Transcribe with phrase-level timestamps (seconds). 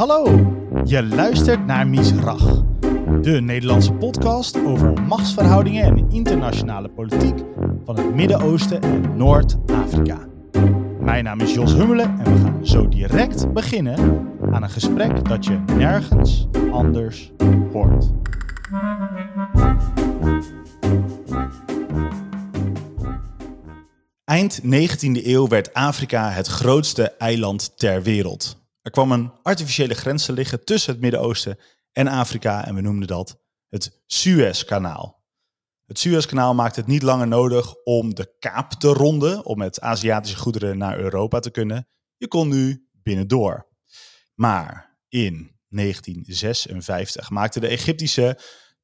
[0.00, 0.24] Hallo,
[0.84, 2.62] je luistert naar Misrach,
[3.20, 7.38] de Nederlandse podcast over machtsverhoudingen en internationale politiek
[7.84, 10.18] van het Midden-Oosten en Noord-Afrika.
[11.00, 15.44] Mijn naam is Jos Hummelen en we gaan zo direct beginnen aan een gesprek dat
[15.44, 17.32] je nergens anders
[17.72, 18.10] hoort.
[24.24, 28.59] Eind 19e eeuw werd Afrika het grootste eiland ter wereld.
[28.90, 31.58] Er kwam een artificiële grens te liggen tussen het Midden-Oosten
[31.92, 35.24] en Afrika en we noemden dat het Suezkanaal.
[35.86, 40.36] Het Suezkanaal maakte het niet langer nodig om de kaap te ronden, om met Aziatische
[40.36, 41.88] goederen naar Europa te kunnen.
[42.16, 43.68] Je kon nu binnendoor.
[44.34, 48.38] Maar in 1956 maakte de Egyptische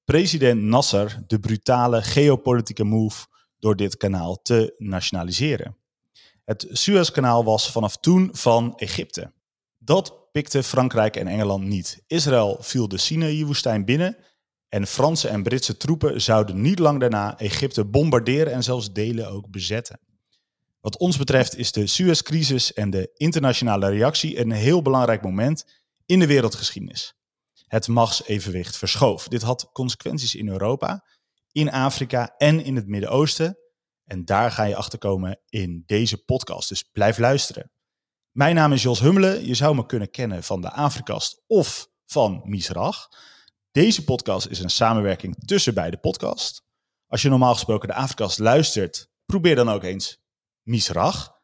[0.04, 3.26] president Nasser de brutale geopolitieke move
[3.58, 5.76] door dit kanaal te nationaliseren.
[6.44, 9.34] Het Suezkanaal was vanaf toen van Egypte.
[9.86, 12.02] Dat pikte Frankrijk en Engeland niet.
[12.06, 14.16] Israël viel de Sinaï-woestijn binnen
[14.68, 19.50] en Franse en Britse troepen zouden niet lang daarna Egypte bombarderen en zelfs delen ook
[19.50, 20.00] bezetten.
[20.80, 25.64] Wat ons betreft is de Suezcrisis en de internationale reactie een heel belangrijk moment
[26.06, 27.14] in de wereldgeschiedenis.
[27.66, 29.28] Het machtsevenwicht verschoof.
[29.28, 31.06] Dit had consequenties in Europa,
[31.52, 33.58] in Afrika en in het Midden-Oosten.
[34.04, 36.68] En daar ga je achter komen in deze podcast.
[36.68, 37.70] Dus blijf luisteren.
[38.36, 39.46] Mijn naam is Jos Hummelen.
[39.46, 43.08] Je zou me kunnen kennen van de Afrikast of van Misrach.
[43.70, 46.62] Deze podcast is een samenwerking tussen beide podcasts.
[47.06, 50.22] Als je normaal gesproken de Afrikast luistert, probeer dan ook eens
[50.62, 51.40] Misrach.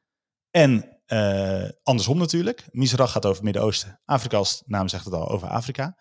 [0.50, 2.66] En uh, andersom natuurlijk.
[2.70, 4.00] Misrach gaat over Midden-Oosten.
[4.04, 5.96] Afrikast, naam zegt het al, over Afrika.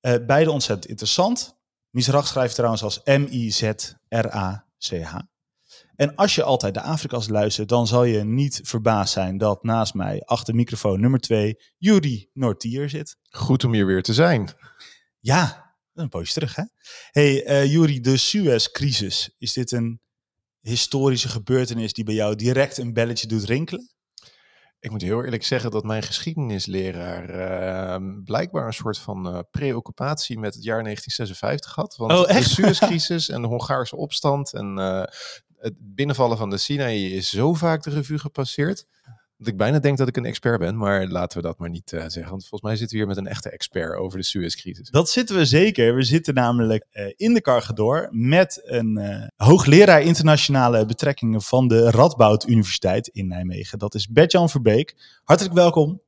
[0.00, 1.58] Uh, beide ontzettend interessant.
[1.90, 3.78] Misrach schrijft trouwens als M-I-Z-R-A-C-H.
[5.98, 9.94] En als je altijd de Afrika's luistert, dan zal je niet verbaasd zijn dat naast
[9.94, 13.16] mij achter microfoon nummer 2 Juri Nortier zit.
[13.30, 14.48] Goed om hier weer te zijn.
[15.20, 16.62] Ja, een poosje terug hè.
[17.10, 20.00] hey, uh, Juri, de Suez-crisis, is dit een
[20.60, 23.92] historische gebeurtenis die bij jou direct een belletje doet rinkelen?
[24.80, 27.30] Ik moet heel eerlijk zeggen dat mijn geschiedenisleraar
[28.00, 31.96] uh, blijkbaar een soort van uh, preoccupatie met het jaar 1956 had.
[31.96, 32.48] Want oh, echt?
[32.48, 35.02] de Suezcrisis en de Hongaarse opstand en uh,
[35.58, 38.86] het binnenvallen van de Sinaï is zo vaak de revue gepasseerd.
[39.36, 41.92] Dat ik bijna denk dat ik een expert ben, maar laten we dat maar niet
[41.92, 42.30] uh, zeggen.
[42.30, 44.90] Want volgens mij zitten we hier met een echte expert over de Suezcrisis.
[44.90, 45.94] Dat zitten we zeker.
[45.94, 51.90] We zitten namelijk uh, in de Cargador met een uh, hoogleraar internationale betrekkingen van de
[51.90, 53.78] Radboud Universiteit in Nijmegen.
[53.78, 54.94] Dat is Bert-Jan Verbeek.
[55.24, 56.00] Hartelijk welkom.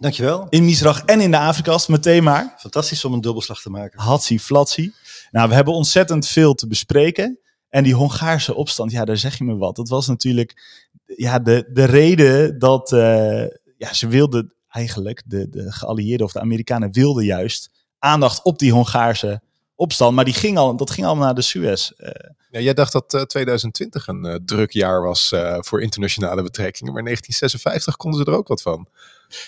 [0.00, 0.46] Dankjewel.
[0.48, 2.54] In Misrach en in de Afrikast, meteen maar.
[2.58, 4.00] Fantastisch om een dubbelslag te maken.
[4.00, 4.92] Hatsi flatsi.
[5.30, 7.38] Nou, we hebben ontzettend veel te bespreken.
[7.72, 9.76] En die Hongaarse opstand, ja, daar zeg je me wat.
[9.76, 13.46] Dat was natuurlijk ja, de, de reden dat uh,
[13.76, 18.72] ja, ze wilden eigenlijk, de, de geallieerden of de Amerikanen wilden juist aandacht op die
[18.72, 19.42] Hongaarse
[19.74, 20.14] opstand.
[20.14, 21.90] Maar die ging al, dat ging allemaal naar de Suez.
[21.96, 22.08] Uh,
[22.50, 27.02] ja, jij dacht dat uh, 2020 een uh, druk jaar was voor internationale betrekkingen, maar
[27.02, 28.88] 1956 konden ze er ook wat van.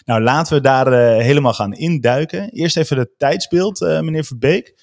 [0.04, 2.50] Nou, laten we daar helemaal gaan induiken.
[2.50, 4.74] Eerst even het tijdsbeeld, meneer Verbeek.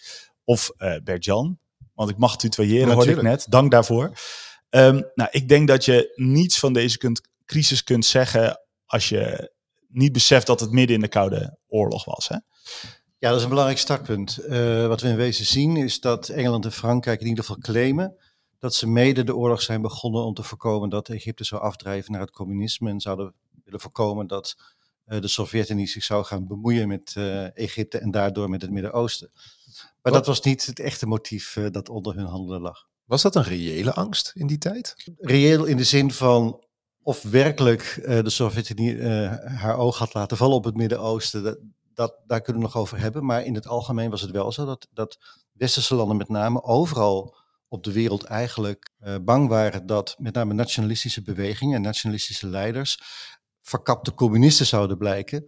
[0.43, 0.71] Of
[1.03, 1.57] Bert-Jan,
[2.01, 3.45] want ik mag tutoyeren, hoorde ik net.
[3.49, 4.11] Dank daarvoor.
[4.69, 9.51] Um, nou, ik denk dat je niets van deze kunt, crisis kunt zeggen als je
[9.87, 12.27] niet beseft dat het midden in de Koude Oorlog was.
[12.27, 12.35] Hè?
[13.17, 14.39] Ja, dat is een belangrijk startpunt.
[14.47, 18.15] Uh, wat we in wezen zien is dat Engeland en Frankrijk in ieder geval claimen
[18.59, 22.21] dat ze mede de oorlog zijn begonnen om te voorkomen dat Egypte zou afdrijven naar
[22.21, 23.33] het communisme en zouden
[23.63, 24.55] willen voorkomen dat
[25.07, 29.31] uh, de Sovjet-Unie zich zou gaan bemoeien met uh, Egypte en daardoor met het Midden-Oosten.
[30.01, 32.89] Maar dat was niet het echte motief uh, dat onder hun handelen lag.
[33.05, 35.11] Was dat een reële angst in die tijd?
[35.17, 36.65] Reëel in de zin van
[37.03, 41.43] of werkelijk uh, de Sovjet-Unie uh, haar oog had laten vallen op het Midden-Oosten.
[41.43, 41.59] Dat,
[41.93, 43.25] dat, daar kunnen we nog over hebben.
[43.25, 45.17] Maar in het algemeen was het wel zo dat, dat
[45.51, 47.35] westerse landen met name overal
[47.67, 52.99] op de wereld eigenlijk uh, bang waren dat met name nationalistische bewegingen en nationalistische leiders
[53.61, 55.45] verkapte communisten zouden blijken.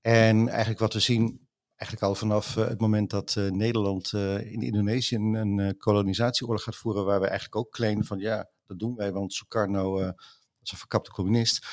[0.00, 1.45] En eigenlijk wat we zien
[1.76, 6.76] eigenlijk al vanaf uh, het moment dat uh, Nederland uh, in Indonesië een, kolonisatieoorlog gaat
[6.76, 10.78] voeren, waar we eigenlijk ook claimen van ja, dat doen wij, want Sukarno was een
[10.78, 11.66] verkapte communist.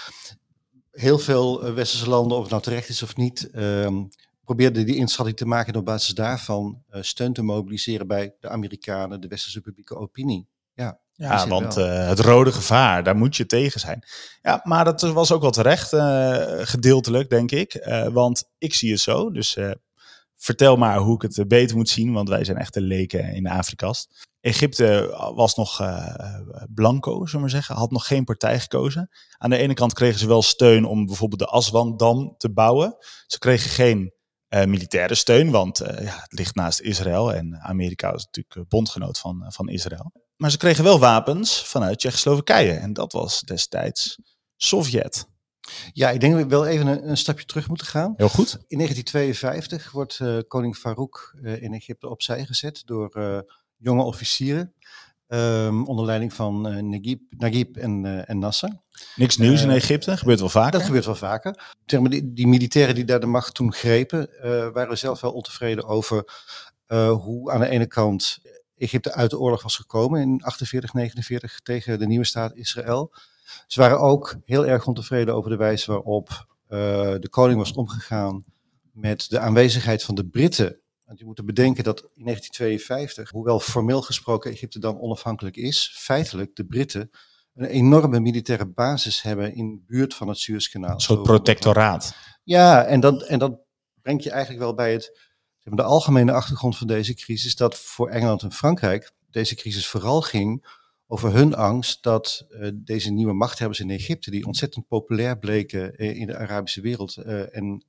[0.92, 4.08] Heel veel westerse landen, of het nou terecht is of niet, um,
[4.44, 9.22] probeerden die inschatting te maken en op basis daarvan steun te mobiliseren bij de Amerikanen,
[9.22, 10.48] de westerse publieke opinie.
[10.74, 14.04] Ja, ja, want uh, het rode gevaar, daar moet je tegen zijn.
[14.42, 17.76] Ja, maar dat was ook wel terecht, uh, gedeeltelijk, denk ik.
[17.76, 19.58] Uh, want ik zie het zo, dus
[20.44, 23.50] vertel maar hoe ik het beter moet zien, want wij zijn echte leken in de
[23.50, 24.28] Afrikast.
[24.40, 25.82] Egypte was nog
[26.74, 29.10] blanco, zullen we maar zeggen, had nog geen partij gekozen.
[29.38, 32.96] Aan de ene kant kregen ze wel steun om bijvoorbeeld de Aswan-dam te bouwen.
[33.28, 34.14] Ze kregen geen
[34.54, 38.62] eh, militaire steun, want eh, ja, het ligt naast Israël en Amerika is natuurlijk eh,
[38.68, 40.12] bondgenoot van, van Israël.
[40.36, 44.20] Maar ze kregen wel wapens vanuit Tsjechoslowakije en dat was destijds
[44.56, 45.28] Sovjet.
[45.94, 48.14] Ja, ik denk dat we wel even een, een stapje terug moeten gaan.
[48.18, 48.58] Heel goed.
[48.68, 53.40] In 1952 wordt uh, koning Farouk uh, in Egypte opzij gezet door uh,
[53.78, 54.74] jonge officieren.
[55.28, 58.82] Um, onder leiding van Naguib, Naguib en, en Nasser.
[59.16, 60.72] Niks nieuws in Egypte, gebeurt wel vaker.
[60.72, 61.74] Dat gebeurt wel vaker.
[61.86, 64.30] Die, die militairen die daar de macht toen grepen,
[64.74, 66.24] waren zelf wel ontevreden over
[67.22, 68.40] hoe aan de ene kant
[68.78, 73.14] Egypte uit de oorlog was gekomen in 48, 49 tegen de nieuwe staat Israël.
[73.68, 76.80] Ze waren ook heel erg ontevreden over de wijze waarop uh,
[77.20, 78.44] de koning was omgegaan
[78.92, 80.80] met de aanwezigheid van de Britten.
[81.06, 86.56] Want je moet bedenken dat in 1952, hoewel formeel gesproken Egypte dan onafhankelijk is, feitelijk
[86.56, 87.10] de Britten
[87.56, 90.94] een enorme militaire basis hebben in de buurt van het Suezkanaal.
[90.94, 92.16] Een soort protectoraat.
[92.44, 93.60] Ja, en dat, en dat
[94.02, 95.20] brengt je eigenlijk wel bij het,
[95.64, 100.66] de algemene achtergrond van deze crisis, dat voor Engeland en Frankrijk deze crisis vooral ging
[101.08, 106.16] over hun angst dat uh, deze nieuwe machthebbers in Egypte, die ontzettend populair bleken uh,
[106.16, 107.86] in de Arabische wereld, uh, en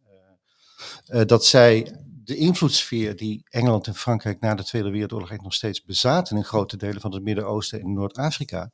[1.27, 6.37] dat zij de invloedssfeer die Engeland en Frankrijk na de Tweede Wereldoorlog nog steeds bezaten
[6.37, 8.71] in grote delen van het Midden-Oosten en Noord-Afrika,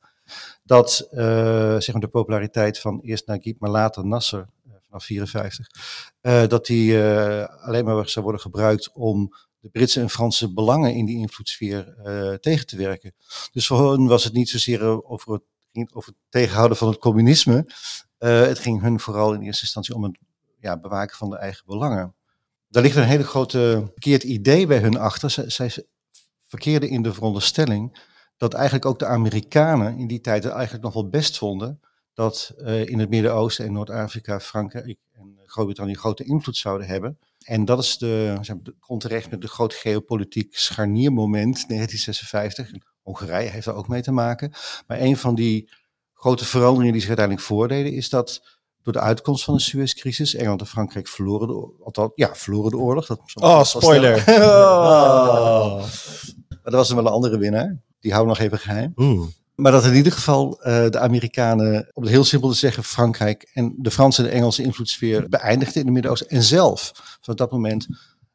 [0.62, 1.08] dat
[1.82, 4.48] zeg maar de populariteit van eerst Naguib, maar later Nasser
[4.86, 5.66] vanaf 54,
[6.48, 6.98] dat die
[7.60, 12.34] alleen maar zou worden gebruikt om de Britse en Franse belangen in die invloedssfeer uh,
[12.34, 13.14] tegen te werken.
[13.52, 17.66] Dus voor hen was het niet zozeer over het, over het tegenhouden van het communisme.
[18.18, 20.18] Uh, het ging hun vooral in eerste instantie om het
[20.60, 22.14] ja, bewaken van de eigen belangen.
[22.68, 25.30] Daar ligt een hele grote verkeerd idee bij hun achter.
[25.30, 25.86] Zij, zij
[26.48, 30.94] verkeerden in de veronderstelling dat eigenlijk ook de Amerikanen in die tijd het eigenlijk nog
[30.94, 31.80] wel best vonden
[32.14, 37.18] dat in het Midden-Oosten en Noord-Afrika, Frankrijk en Groot-Brittannië grote invloed zouden hebben.
[37.44, 42.70] En dat is de, zeg maar, komt terecht met de groot geopolitiek scharniermoment 1956.
[43.02, 44.52] Hongarije heeft daar ook mee te maken.
[44.86, 45.70] Maar een van die
[46.14, 50.60] grote veranderingen die zich uiteindelijk voordeden, is dat door de uitkomst van de Suezcrisis, Engeland
[50.60, 53.06] en Frankrijk verloren de, althans, ja, verloren de oorlog.
[53.06, 54.16] Dat oh, spoiler.
[54.28, 55.76] oh.
[56.48, 57.80] Maar dat was dan wel een andere winnaar.
[58.00, 58.92] Die houden nog even geheim.
[58.96, 59.26] Oeh.
[59.60, 63.50] Maar dat in ieder geval uh, de Amerikanen, om het heel simpel te zeggen, Frankrijk
[63.52, 66.28] en de Franse en de Engelse invloedssfeer beëindigden in het Midden-Oosten.
[66.28, 67.86] En zelf vanaf dat moment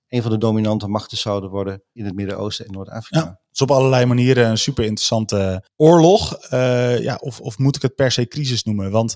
[0.08, 3.20] een van de dominante machten zouden worden in het Midden-Oosten en Noord-Afrika.
[3.20, 6.38] Ja, dus op allerlei manieren een super interessante oorlog.
[6.52, 8.92] Uh, ja, of, of moet ik het per se crisis noemen?
[8.92, 9.16] Want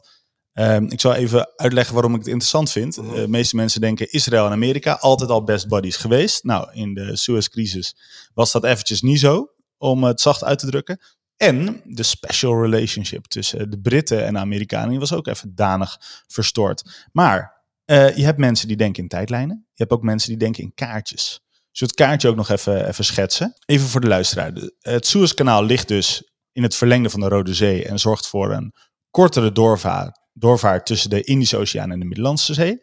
[0.53, 2.97] uh, ik zal even uitleggen waarom ik het interessant vind.
[2.97, 6.43] Uh, de meeste mensen denken Israël en Amerika altijd al best buddies geweest.
[6.43, 7.95] Nou, in de Suez-crisis
[8.33, 10.99] was dat eventjes niet zo, om het zacht uit te drukken.
[11.39, 15.97] En de special relationship tussen de Britten en de Amerikanen die was ook even danig
[16.27, 17.07] verstoord.
[17.11, 19.65] Maar uh, je hebt mensen die denken in tijdlijnen.
[19.73, 21.41] Je hebt ook mensen die denken in kaartjes.
[21.71, 23.53] Dus het kaartje ook nog even, even schetsen.
[23.65, 24.51] Even voor de luisteraar.
[24.79, 28.73] Het Suezkanaal ligt dus in het verlengde van de Rode Zee en zorgt voor een
[29.09, 32.79] kortere doorvaart, doorvaart tussen de Indische Oceaan en de Middellandse Zee.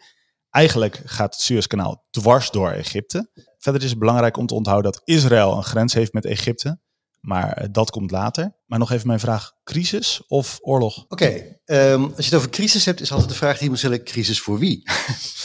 [0.50, 3.31] Eigenlijk gaat het Suezkanaal dwars door Egypte.
[3.59, 6.81] Verder is het belangrijk om te onthouden dat Israël een grens heeft met Egypte.
[7.26, 8.56] Maar dat komt later.
[8.67, 11.05] Maar nog even mijn vraag: crisis of oorlog?
[11.08, 13.69] Oké, okay, um, als je het over crisis hebt, is altijd de vraag die je
[13.69, 14.82] moet stellen: crisis voor wie?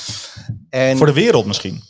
[0.70, 1.84] en voor de wereld misschien.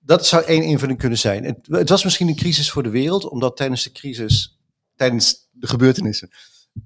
[0.00, 1.44] Dat zou één invulling kunnen zijn.
[1.44, 4.60] Het, het, was misschien een crisis voor de wereld, omdat tijdens de crisis,
[4.94, 6.30] tijdens de gebeurtenissen,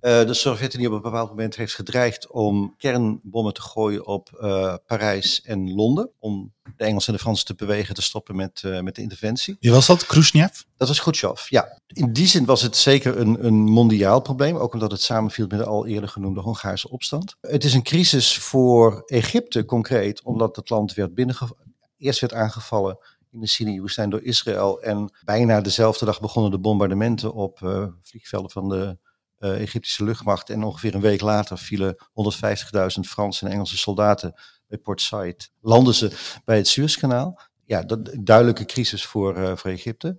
[0.01, 5.43] de Sovjet-Unie op een bepaald moment heeft gedreigd om kernbommen te gooien op uh, Parijs
[5.43, 6.11] en Londen.
[6.19, 9.57] Om de Engelsen en de Fransen te bewegen te stoppen met, uh, met de interventie.
[9.61, 10.07] Wie was dat?
[10.07, 10.61] Khrushchev?
[10.77, 11.79] Dat was Khrushchev, ja.
[11.87, 14.57] In die zin was het zeker een, een mondiaal probleem.
[14.57, 17.37] Ook omdat het samenviel met de al eerder genoemde Hongaarse opstand.
[17.41, 21.75] Het is een crisis voor Egypte concreet, omdat het land werd binnengevallen.
[21.99, 22.99] Eerst werd aangevallen
[23.31, 24.83] in de Sinai-woestijn door Israël.
[24.83, 27.59] En bijna dezelfde dag begonnen de bombardementen op
[28.03, 28.99] vliegvelden van de
[29.41, 30.51] Egyptische luchtmacht.
[30.51, 34.35] En ongeveer een week later vielen 150.000 Franse en Engelse soldaten
[34.67, 35.51] bij Port Said.
[35.61, 37.41] Landen ze bij het Suezkanaal.
[37.65, 40.17] Ja, dat duidelijke crisis voor, uh, voor Egypte.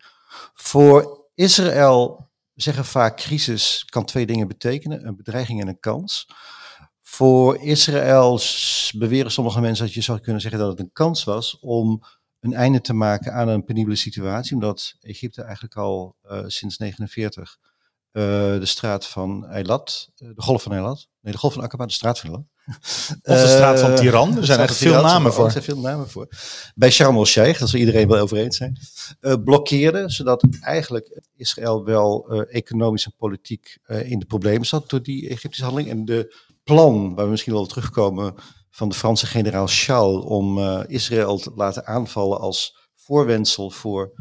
[0.54, 5.08] Voor Israël zeggen vaak crisis kan twee dingen betekenen.
[5.08, 6.28] Een bedreiging en een kans.
[7.02, 8.40] Voor Israël
[8.96, 12.04] beweren sommige mensen dat je zou kunnen zeggen dat het een kans was om
[12.40, 14.54] een einde te maken aan een penibele situatie.
[14.54, 17.71] Omdat Egypte eigenlijk al uh, sinds 1949 uh,
[18.12, 21.08] de straat van Eilat, de golf van Eilat.
[21.22, 22.46] Nee, de golf van Akaba, de straat van Eilat.
[23.24, 25.46] Of de straat van Tiran, er zijn echt veel namen voor.
[25.46, 26.28] Er zijn veel namen voor.
[26.76, 28.78] Bij Sharm el-Sheikh, dat zal iedereen wel over eens zijn,
[29.22, 35.04] uh, blokkeerde, zodat eigenlijk Israël wel uh, economisch en politiek in de problemen zat door
[35.04, 35.92] die Egyptische handeling.
[35.92, 38.34] En de plan, waar we misschien wel terugkomen,
[38.70, 44.14] van de Franse generaal Charles om Israël te laten aanvallen als voorwensel voor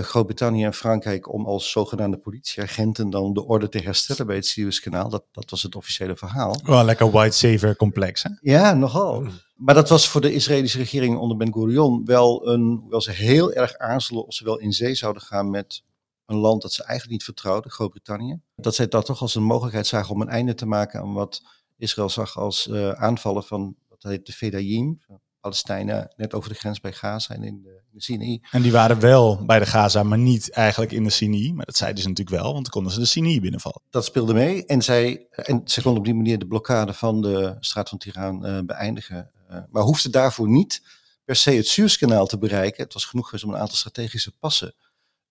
[0.00, 5.08] Groot-Brittannië en Frankrijk om als zogenaamde politieagenten dan de orde te herstellen bij het Suezkanaal.
[5.08, 6.56] Dat, dat was het officiële verhaal.
[6.64, 8.30] Wel lekker white savior complex, hè?
[8.40, 9.26] Ja, nogal.
[9.56, 13.52] Maar dat was voor de Israëlische regering onder Ben Gurion wel een, hoewel ze heel
[13.52, 15.82] erg aarzelen of ze wel in zee zouden gaan met
[16.26, 18.40] een land dat ze eigenlijk niet vertrouwden, Groot-Brittannië.
[18.56, 21.42] Dat zij dat toch als een mogelijkheid zagen om een einde te maken aan wat
[21.76, 25.00] Israël zag als uh, aanvallen van wat heet de Fedayim,
[25.42, 28.42] Palestijnen net over de grens bij Gaza en in de, in de Sinai.
[28.50, 31.52] En die waren wel bij de Gaza, maar niet eigenlijk in de Sinai.
[31.52, 33.80] Maar dat zeiden ze natuurlijk wel, want dan konden ze de Sinai binnenvallen.
[33.90, 37.56] Dat speelde mee en zij, en zij konden op die manier de blokkade van de
[37.60, 39.30] straat van Tiraan uh, beëindigen.
[39.50, 40.82] Uh, maar hoefde daarvoor niet
[41.24, 42.84] per se het Suezkanaal te bereiken.
[42.84, 44.74] Het was genoeg geweest om een aantal strategische passen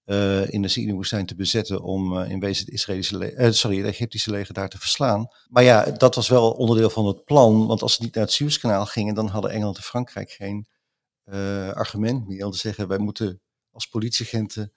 [0.05, 3.85] uh, in de Sinai-woestijn te bezetten om uh, in wezen het, Israëlische uh, sorry, het
[3.85, 5.27] Egyptische leger daar te verslaan.
[5.49, 8.33] Maar ja, dat was wel onderdeel van het plan, want als ze niet naar het
[8.33, 10.67] Suezkanaal gingen, dan hadden Engeland en Frankrijk geen
[11.73, 13.41] argument meer om te zeggen, wij moeten
[13.71, 14.73] als politieagenten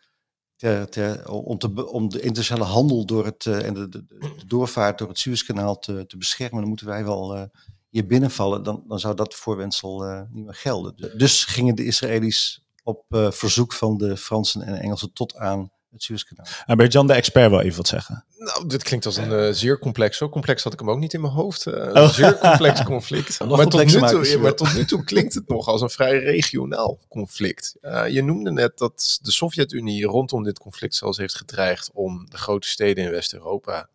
[0.56, 5.18] ter, ter, om, de internationale handel door het, en de, de, de, doorvaart door het
[5.18, 7.50] Suezkanaal te, te beschermen, dan moeten wij wel
[7.88, 11.18] hier binnenvallen, dan, dan zou dat voorwensel niet meer gelden.
[11.18, 16.02] Dus gingen de Israëli's op uh, verzoek van de Fransen en Engelsen tot aan het
[16.02, 16.46] Suezkanaal.
[16.66, 18.24] En bij Jan de expert wel even wat zeggen.
[18.38, 20.16] Nou, dit klinkt als een uh, zeer complex.
[20.16, 21.66] Zo complex had ik hem ook niet in mijn hoofd.
[21.66, 22.08] Uh, een oh.
[22.08, 23.44] zeer complex conflict.
[23.44, 26.18] maar, tot nu toe, ja, maar tot nu toe klinkt het nog als een vrij
[26.18, 27.76] regionaal conflict.
[28.08, 32.68] je noemde net dat de Sovjet-Unie rondom dit conflict zelfs heeft gedreigd om de grote
[32.68, 33.88] steden in West-Europa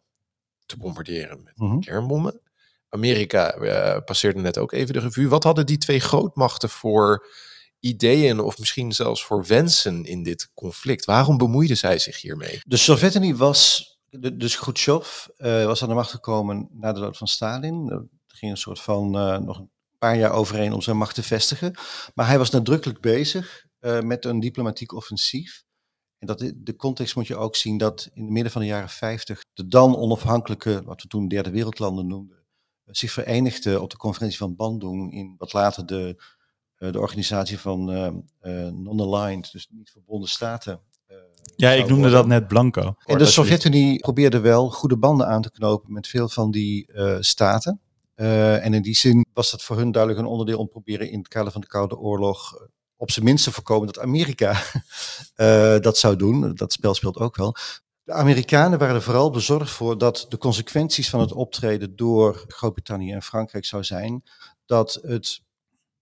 [0.66, 1.82] te bombarderen met mm -hmm.
[1.82, 2.40] kernbommen.
[2.90, 3.56] Amerika
[4.06, 5.30] passeerde net ook even de revue.
[5.30, 7.26] Wat hadden die twee grootmachten voor
[7.80, 11.06] ideeën of misschien zelfs voor wensen in dit conflict?
[11.06, 12.60] Waarom bemoeide zij zich hiermee?
[12.64, 13.88] De Sovjet-Unie was,
[14.34, 17.90] dus Khrushchev uh, was aan de macht gekomen na de dood van Stalin.
[17.90, 21.24] Er ging een soort van uh, nog een paar jaar overheen om zijn macht te
[21.24, 21.74] vestigen.
[22.14, 25.64] Maar hij was nadrukkelijk bezig uh, met een diplomatiek offensief.
[26.18, 28.90] En dat, de context moet je ook zien dat in het midden van de jaren
[28.90, 32.38] 50 de dan onafhankelijke, wat we toen derde wereldlanden noemden,
[32.86, 36.24] zich verenigden op de conferentie van Bandung in wat later de eh,
[36.80, 38.06] de organisatie van eh,
[38.40, 40.80] eh, non-aligned, dus niet verbonden staten.
[41.56, 42.96] ja, ik noemde dat net Blanco.
[43.06, 47.82] En de Sovjet-Unie probeerde wel goede banden aan te knopen met veel van die staten.
[48.16, 51.28] En in die zin was dat voor hun duidelijk een onderdeel om proberen in het
[51.28, 52.68] kader van de Koude Oorlog
[53.00, 54.62] op zijn minst te voorkomen dat Amerika
[55.38, 56.56] uh, dat zou doen.
[56.56, 57.56] Dat spel speelt ook wel.
[58.04, 63.12] De Amerikanen waren er vooral bezorgd voor dat de consequenties van het optreden door Groot-Brittannië
[63.12, 64.24] en Frankrijk zou zijn
[64.66, 65.42] dat het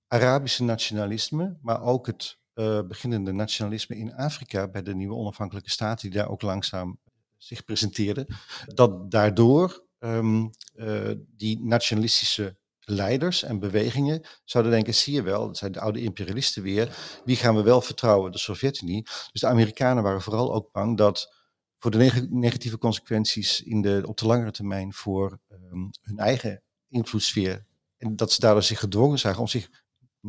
[0.08, 6.10] Arabische nationalisme, maar ook het uh, beginnende nationalisme in Afrika bij de nieuwe onafhankelijke staten
[6.10, 7.00] die daar ook langzaam
[7.38, 8.36] zich presenteerden,
[8.66, 15.58] dat daardoor um, uh, die nationalistische leiders en bewegingen zouden denken, zie je wel, dat
[15.58, 18.32] zijn de oude imperialisten weer, wie gaan we wel vertrouwen?
[18.32, 19.04] De Sovjet-Unie.
[19.04, 21.34] Dus de Amerikanen waren vooral ook bang dat
[21.78, 26.64] voor de neg negatieve consequenties in de, op de langere termijn voor um, hun eigen
[26.90, 27.66] invloedssfeer
[27.98, 29.70] en dat ze daardoor zich gedwongen zagen om zich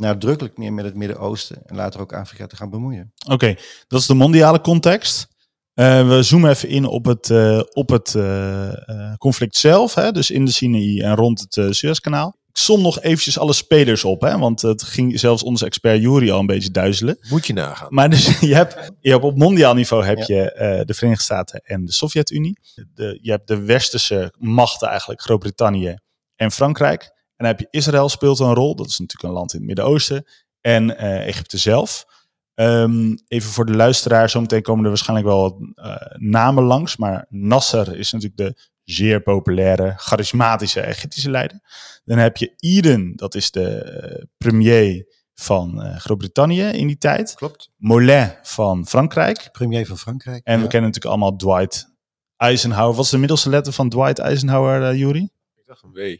[0.00, 3.12] nadrukkelijk meer met het Midden-Oosten en later ook Afrika te gaan bemoeien.
[3.24, 5.28] Oké, okay, dat is de mondiale context.
[5.74, 8.72] Uh, we zoomen even in op het, uh, op het uh,
[9.18, 12.36] conflict zelf, hè, dus in de Sinaï en rond het Suezkanaal.
[12.48, 16.30] Ik som nog eventjes alle spelers op, hè, want het ging zelfs onze expert Juri
[16.30, 17.18] al een beetje duizelen.
[17.28, 17.86] Moet je nagaan.
[17.90, 20.24] Maar dus, je, hebt, je hebt op mondiaal niveau heb ja.
[20.34, 22.58] je de Verenigde Staten en de Sovjet-Unie.
[22.94, 25.96] Je hebt de westerse machten eigenlijk, Groot-Brittannië
[26.36, 27.16] en Frankrijk.
[27.38, 28.76] En dan heb je Israël speelt een rol.
[28.76, 30.26] Dat is natuurlijk een land in het Midden-Oosten.
[30.60, 32.06] En uh, Egypte zelf.
[32.54, 36.96] Um, even voor de luisteraar, zometeen komen er waarschijnlijk wel wat uh, namen langs.
[36.96, 41.60] Maar Nasser is natuurlijk de zeer populaire, charismatische Egyptische leider.
[42.04, 47.34] Dan heb je Eden, dat is de uh, premier van Groot-Brittannië in die tijd.
[47.34, 47.70] Klopt.
[47.76, 49.48] Molin van Frankrijk.
[49.52, 50.44] Premier van Frankrijk.
[50.44, 50.62] En ja.
[50.62, 51.94] we kennen natuurlijk allemaal Dwight
[52.36, 52.94] Eisenhower.
[52.94, 55.28] Wat is de middelste letter van Dwight Eisenhower, Yuri?
[55.54, 56.16] Ik dacht een W.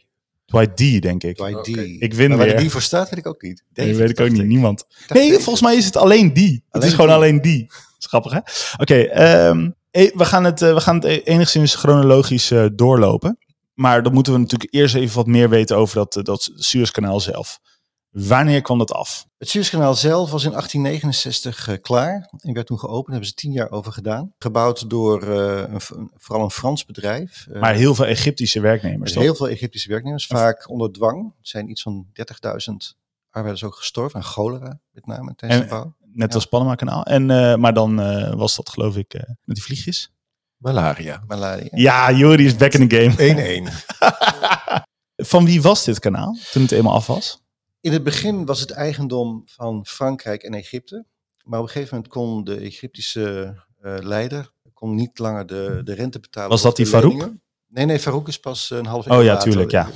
[0.49, 1.35] Dwight D, denk ik.
[1.35, 1.69] Dwight D.
[1.69, 1.95] Okay.
[1.99, 2.47] Ik win maar weer.
[2.47, 3.63] waar die voor staat, weet ik ook niet.
[3.73, 4.41] David, nee, weet ik ook niet.
[4.41, 4.47] Ik.
[4.47, 4.85] Niemand.
[5.07, 6.45] Nee, volgens mij is het alleen die.
[6.45, 7.15] Alleen het is gewoon die.
[7.15, 7.65] alleen die.
[7.67, 8.37] Dat is grappig, hè?
[8.37, 13.37] Oké, okay, um, we, gaan het, uh, we gaan het enigszins chronologisch uh, doorlopen.
[13.73, 17.59] Maar dan moeten we natuurlijk eerst even wat meer weten over dat, dat Suezkanaal zelf.
[18.11, 19.27] Wanneer kwam dat af?
[19.37, 23.05] Het Suezkanaal zelf was in 1869 uh, klaar en werd toen geopend.
[23.05, 24.33] Daar hebben ze tien jaar over gedaan.
[24.37, 27.47] Gebouwd door uh, een, vooral een Frans bedrijf.
[27.49, 31.25] Uh, maar heel veel Egyptische werknemers, Heel veel Egyptische werknemers, vaak onder dwang.
[31.25, 32.95] Er zijn iets van 30.000
[33.29, 35.95] arbeiders ook gestorven aan cholera, met name tijdens de bouw.
[36.13, 36.35] Net ja.
[36.35, 37.03] als Panama-kanaal.
[37.03, 37.25] En,
[37.59, 37.95] maar dan
[38.37, 39.13] was dat geloof ik
[39.43, 40.11] met die vliegjes.
[40.57, 41.23] Malaria.
[41.27, 41.69] Malaria.
[41.71, 43.63] Ja, Jori is back in the game.
[43.63, 43.73] 1-1.
[45.31, 47.41] Van wie was dit kanaal toen het eenmaal af was?
[47.81, 51.05] In het begin was het eigendom van Frankrijk en Egypte.
[51.43, 55.93] Maar op een gegeven moment kon de Egyptische uh, leider kon niet langer de, de
[55.93, 56.49] rente betalen.
[56.49, 57.31] Was dat die Farouk?
[57.67, 59.89] Nee, nee, Farouk is pas een half jaar Oh ja, tuurlijk, ja.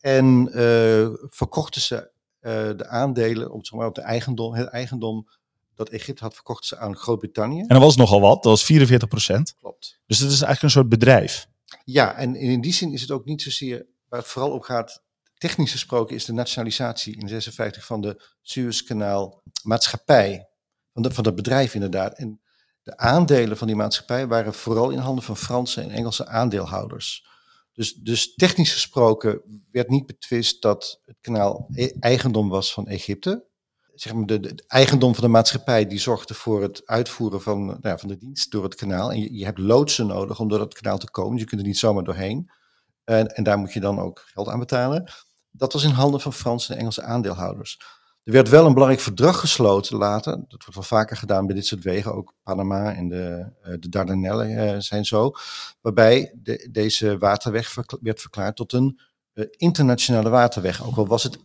[0.00, 5.28] En uh, verkochten ze uh, de aandelen, om, zeg maar, op de eigendom, het eigendom
[5.74, 7.60] dat Egypte had, verkocht ze aan Groot-Brittannië.
[7.60, 9.54] En dat was nogal wat, dat was 44 procent.
[9.60, 10.00] Klopt.
[10.06, 11.46] Dus het is eigenlijk een soort bedrijf.
[11.84, 15.02] Ja, en in die zin is het ook niet zozeer waar het vooral op gaat.
[15.40, 20.48] Technisch gesproken is de nationalisatie in 56 van de Suezkanaal maatschappij,
[20.92, 22.18] van, van dat bedrijf inderdaad.
[22.18, 22.40] En
[22.82, 27.26] de aandelen van die maatschappij waren vooral in handen van Franse en Engelse aandeelhouders.
[27.72, 33.46] Dus, dus technisch gesproken werd niet betwist dat het kanaal e- eigendom was van Egypte.
[33.94, 37.98] Zeg maar de, eigendom van de maatschappij die zorgde voor het uitvoeren van, nou ja,
[37.98, 39.12] van de dienst door het kanaal.
[39.12, 41.38] En je, hebt loodsen nodig om door het kanaal te komen.
[41.38, 42.50] Je kunt er niet zomaar doorheen.
[43.04, 45.12] En, en daar moet je dan ook geld aan betalen.
[45.60, 47.78] Dat was in handen van Franse en Engelse aandeelhouders.
[48.24, 50.32] Er werd wel een belangrijk verdrag gesloten later.
[50.32, 52.14] Dat wordt wel vaker gedaan bij dit soort wegen.
[52.14, 55.32] Ook Panama en de, uh, de Dardanellen uh, zijn zo.
[55.80, 59.00] Waarbij de, deze waterweg werd verklaard tot een
[59.34, 60.86] uh, internationale waterweg.
[60.86, 61.38] Ook al was het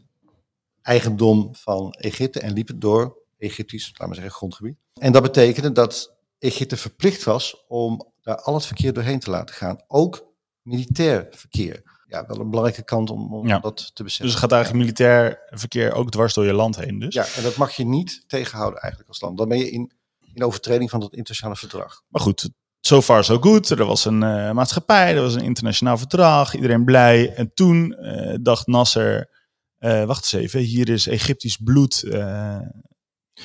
[0.81, 4.77] eigendom van Egypte en liep het door Egyptisch, laten we zeggen, grondgebied.
[4.93, 9.55] En dat betekende dat Egypte verplicht was om daar al het verkeer doorheen te laten
[9.55, 9.83] gaan.
[9.87, 13.59] Ook militair verkeer ja, wel een belangrijke kant om, om Ja.
[13.59, 14.25] dat te beseffen.
[14.25, 16.99] Dus het gaat eigenlijk militair verkeer ook dwars door je land heen.
[16.99, 17.13] Dus.
[17.13, 19.37] Ja, en dat mag je niet tegenhouden eigenlijk als land.
[19.37, 19.91] Dan ben je in,
[20.33, 22.01] in overtreding van dat internationale verdrag.
[22.07, 23.69] Maar goed, so far so good.
[23.69, 26.55] Er was een eh, maatschappij, er was een internationaal verdrag.
[26.55, 27.33] Iedereen blij.
[27.33, 29.29] En toen eh, dacht Nasser,
[29.77, 32.03] eh, wacht eens even, hier is Egyptisch bloed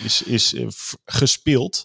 [0.05, 0.55] is, is
[1.05, 1.85] gespeeld.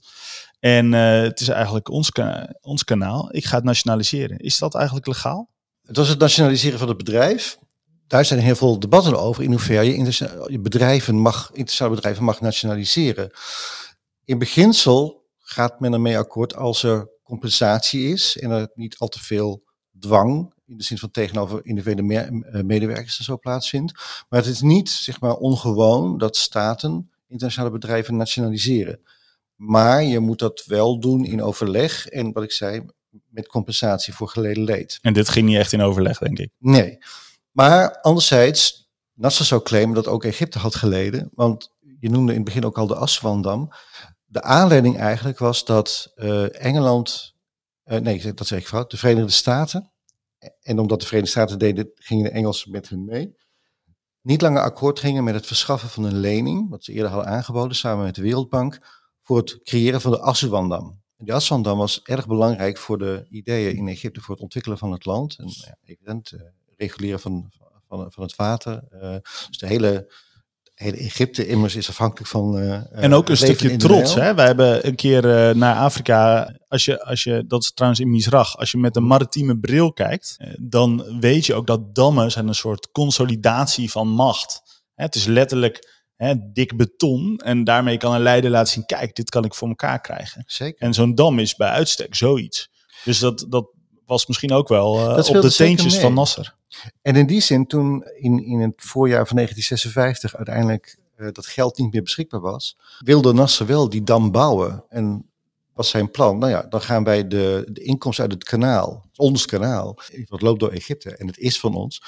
[0.60, 3.36] En het is eigenlijk ons, ka- ons kanaal.
[3.36, 4.38] Ik ga het nationaliseren.
[4.38, 5.53] Is dat eigenlijk legaal?
[5.86, 7.58] Het was het nationaliseren van het bedrijf.
[8.08, 9.86] Daar zijn heel veel debatten over in hoeverre
[10.51, 13.32] je, bedrijven mag, internationale bedrijven mag nationaliseren.
[14.24, 19.24] In beginsel gaat men ermee akkoord als er compensatie is en er niet al te
[19.24, 19.63] veel
[20.00, 23.93] dwang in de zin van tegenover individuele eh, medewerkers en zo plaatsvindt.
[24.30, 29.00] Maar het is niet zeg maar ongewoon dat staten internationale bedrijven nationaliseren.
[29.56, 32.86] Maar je moet dat wel doen in overleg en wat ik zei,
[33.36, 35.00] met compensatie voor geleden leed.
[35.02, 36.50] En dit ging niet echt in overleg, denk ik.
[36.58, 36.98] Nee.
[37.52, 41.30] Maar anderzijds, Nasser zou claimen dat ook Egypte had geleden.
[41.34, 43.71] Want je noemde in het begin ook al de Aswandam.
[44.26, 47.36] De aanleiding eigenlijk was dat eh, Engeland,
[47.84, 49.91] eh, nee, dat zeg ik fout, de Verenigde Staten.
[50.62, 53.36] En omdat de Verenigde Staten deden, gingen de Engelsen met hun mee.
[54.21, 57.76] Niet langer akkoord gingen met het verschaffen van een lening, wat ze eerder hadden aangeboden
[57.76, 58.80] samen met de Wereldbank,
[59.21, 61.04] voor het creëren van de Aswandam.
[61.26, 65.06] Die Aswandam was erg belangrijk voor de ideeën in Egypte voor het ontwikkelen van het
[65.06, 65.36] land.
[65.38, 66.42] En ja, evident, eh,
[66.78, 67.52] reguleren van,
[67.88, 68.84] van, van het water.
[68.90, 69.16] eh,
[69.48, 70.14] dus de hele,
[70.74, 72.58] hele Egypte immers is afhankelijk van.
[72.58, 74.16] eh, En ook een stukje de trots.
[74.16, 74.34] Hè?
[74.36, 75.22] Wij hebben een keer
[75.58, 76.54] naar Afrika.
[76.68, 78.58] Als je, als je, dat is trouwens in Misrach.
[78.58, 82.56] Als je met een maritieme bril kijkt, dan weet je ook dat dammen zijn een
[82.56, 84.62] soort consolidatie van macht.
[84.94, 87.38] Hè, het is letterlijk hè, dik beton.
[87.38, 90.43] En daarmee kan een leider laten zien: kijk, dit kan ik voor elkaar krijgen.
[90.47, 90.82] Zeker.
[90.82, 92.69] En zo'n dam is bij uitstek zoiets.
[93.04, 93.67] Dus dat, dat
[94.06, 96.01] was misschien ook wel eh, op de teentjes mee.
[96.01, 96.56] van Nasser.
[97.01, 101.78] En in die zin, toen in, in het voorjaar van 1956 uiteindelijk eh, dat geld
[101.78, 104.84] niet meer beschikbaar was, wilde Nasser wel die dam bouwen.
[104.89, 105.30] En
[105.73, 109.45] was zijn plan, nou ja, dan gaan wij de, de inkomsten uit het kanaal, ons
[109.45, 109.97] kanaal,
[110.28, 112.01] wat loopt door Egypte en het is van ons,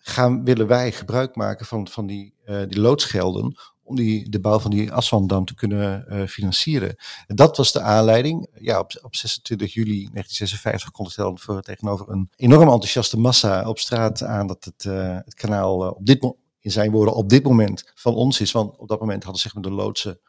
[0.00, 4.58] gaan, willen wij gebruik maken van, van die, eh, die loodsgelden om die, de bouw
[4.58, 6.96] van die Aswandam te kunnen eh, financieren.
[7.26, 8.48] En dat was de aanleiding.
[8.54, 14.22] Ja, op, op 26 juli 1956 kondigde voor tegenover een enorm enthousiaste massa op straat
[14.22, 18.14] aan dat het, eh, het kanaal op dit in zijn woorden op dit moment van
[18.14, 18.52] ons is.
[18.52, 20.20] Want op dat moment hadden zich met de loodsen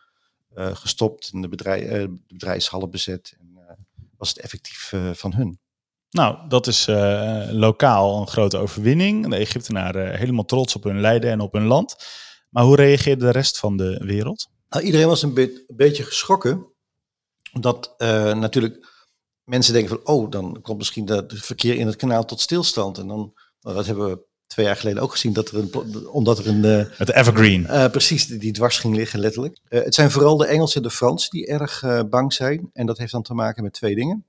[0.54, 3.36] gestopt en de, bedrijf, de bedrijfshallen bezet.
[3.40, 3.58] En
[4.18, 5.61] was het effectief van hun.
[6.12, 9.30] Nou, dat is eh, lokaal een grote overwinning.
[9.30, 11.96] De Egyptenaren helemaal trots op hun lijden en op hun land.
[12.50, 14.48] Maar hoe reageerde de rest van de wereld?
[14.70, 16.66] Nou, iedereen was een, be- een beetje geschrokken.
[17.60, 18.90] Dat eh, natuurlijk
[19.44, 22.98] mensen denken van, oh, dan komt misschien het verkeer in het kanaal tot stilstand.
[22.98, 26.40] En dan, nou, dat hebben we twee jaar geleden ook gezien, dat er een, omdat
[26.40, 27.68] er een, eh, Het Evergreen.
[27.68, 29.60] eh, precies, die, die dwars ging liggen letterlijk.
[29.68, 32.70] Eh, het zijn vooral de Engelsen en de Fransen die erg eh, bang zijn.
[32.74, 34.26] En dat heeft dan te maken met twee dingen.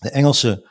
[0.00, 0.70] De Engelsen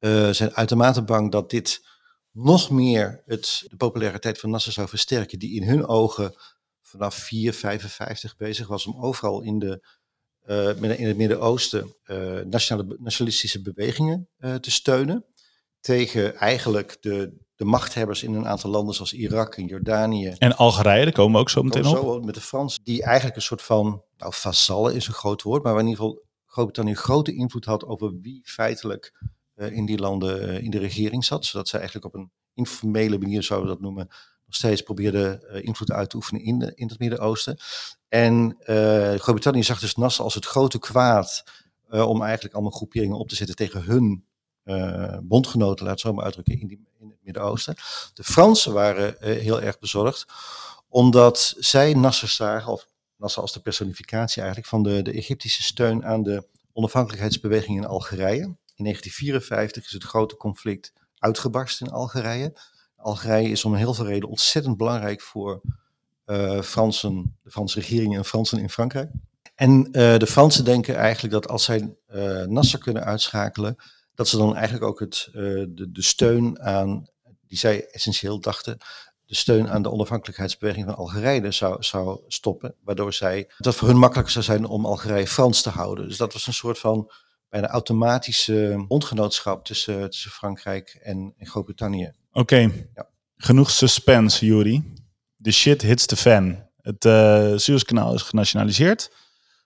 [0.00, 1.86] eh, zijn uitermate bang dat dit
[2.32, 6.34] nog meer het, de populariteit van Nasser zou versterken, die in hun ogen
[6.82, 9.86] vanaf 4, 55 bezig was om overal in, de,
[10.40, 14.28] eh, in het Midden-Oosten eh, nationale, nationalistische bewegingen
[14.60, 15.24] te steunen.
[15.80, 20.28] Tegen eigenlijk de, de machthebbers in een aantal landen zoals Irak en Jordanië.
[20.38, 21.96] En Algerije, daar komen we ook zo meteen op.
[21.96, 25.62] Zo met de Fransen, die eigenlijk een soort van, nou vazallen is een groot woord,
[25.62, 29.12] maar waar in ieder geval Groot-Brittannië grote invloed had over wie feitelijk
[29.60, 31.44] in die landen uh, in de regering zat.
[31.44, 34.06] Zodat ze eigenlijk op een informele manier, zouden we dat noemen,
[34.46, 37.58] nog steeds probeerden uh, invloed uit te oefenen in, in het Midden-Oosten.
[38.08, 41.44] En Groot-Brittannië zag dus Nasser als het grote kwaad
[41.88, 44.24] om eigenlijk allemaal groeperingen op te zetten tegen hun
[45.22, 47.74] bondgenoten, laat het zo maar uitdrukken, in, die, in het Midden-Oosten.
[48.14, 50.26] De Fransen waren heel erg bezorgd,
[50.88, 56.04] omdat zij Nasser zagen, of Nasser als de personificatie eigenlijk, van de, de Egyptische steun
[56.04, 58.56] aan de onafhankelijkheidsbeweging in Algerije.
[58.80, 62.56] In 1954 is het grote conflict uitgebarsten in Algerije.
[62.96, 65.60] Algerije is om heel veel redenen ontzettend belangrijk voor
[66.26, 69.10] uh, Fransen, de Franse regering en Fransen in Frankrijk.
[69.54, 73.76] En uh, de Fransen denken eigenlijk dat als zij uh, Nasser kunnen uitschakelen,
[74.14, 77.06] dat ze dan eigenlijk ook het, de, de steun aan,
[77.46, 78.78] die zij essentieel dachten,
[79.26, 82.74] de steun aan de onafhankelijkheidsbeweging van Algerije zou, zou stoppen.
[82.84, 86.08] Waardoor zij, dat voor hun makkelijker zou zijn om Algerije Frans te houden.
[86.08, 87.10] Dus dat was een soort van
[87.50, 92.12] bijna automatische bondgenootschap tussen, tussen Frankrijk en, en Groot-Brittannië.
[92.32, 92.58] Oké,
[92.94, 93.08] ja.
[93.36, 94.94] genoeg suspense, Juri.
[95.42, 96.68] The shit hits the fan.
[96.82, 99.10] Het uh, Suezkanaal is genationaliseerd.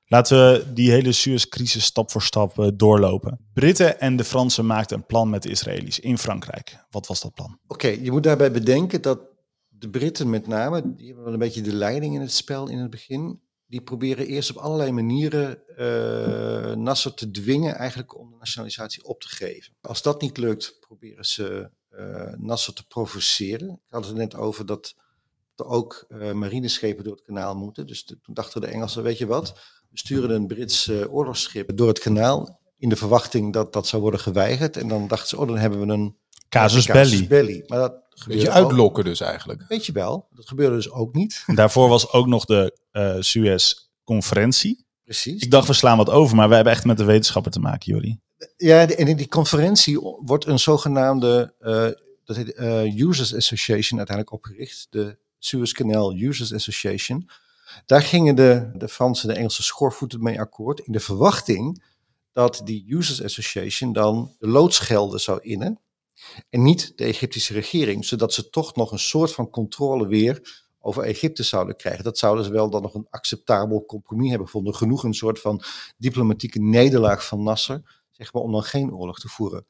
[0.06, 3.38] Laten we die hele Suez-crisis stap voor stap uh, doorlopen.
[3.52, 6.76] Britten en de Fransen maakten een plan met de Israëli's in Frankrijk.
[6.90, 7.58] Wat was dat plan?
[7.66, 9.20] Oké, je moet daarbij bedenken dat
[9.68, 12.78] de Britten met name, die hebben wel een beetje de leiding in het spel in
[12.78, 13.40] het begin.
[13.66, 19.20] Die proberen eerst op allerlei manieren uh, Nasser te dwingen eigenlijk om de nationalisatie op
[19.20, 19.74] te geven.
[19.80, 23.70] Als dat niet lukt, proberen ze uh, Nasser te provoceren.
[23.70, 24.94] Ik had het net over dat
[25.56, 27.86] er ook uh, marineschepen door het kanaal moeten.
[27.86, 29.52] Dus toen dachten de Engelsen, weet je wat,
[29.90, 34.20] we sturen een Brits oorlogsschip door het kanaal in de verwachting dat dat zou worden
[34.20, 34.76] geweigerd.
[34.76, 36.16] En dan dachten ze, oh, dan hebben we een
[36.60, 37.62] casus, casus belli.
[37.66, 39.64] Maar dat Beetje uitlokken dus eigenlijk.
[39.68, 41.44] Weet je wel, dat gebeurde dus ook niet.
[41.54, 44.86] Daarvoor was ook nog de uh, Suez-conferentie.
[45.04, 45.42] Precies.
[45.42, 47.92] Ik dacht, we slaan wat over, maar we hebben echt met de wetenschapper te maken,
[47.92, 48.18] Jori.
[48.56, 51.88] Ja, en in die conferentie wordt een zogenaamde uh,
[52.24, 54.86] dat heet, uh, Users Association uiteindelijk opgericht.
[54.90, 57.28] De Suez Canal Users Association.
[57.86, 60.80] Daar gingen de, de Franse en de Engelse schoorvoeten mee akkoord.
[60.80, 61.84] In de verwachting
[62.32, 65.78] dat die Users Association dan de loodsgelden zou innen.
[66.50, 71.02] En niet de Egyptische regering, zodat ze toch nog een soort van controle weer over
[71.02, 72.04] Egypte zouden krijgen.
[72.04, 74.74] Dat zouden ze wel dan nog een acceptabel compromis hebben gevonden.
[74.74, 75.62] Genoeg een soort van
[75.96, 79.66] diplomatieke nederlaag van Nasser, zeg maar, om dan geen oorlog te voeren.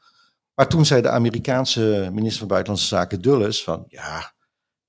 [0.55, 4.35] Maar toen zei de Amerikaanse minister van Buitenlandse Zaken Dulles van, ja,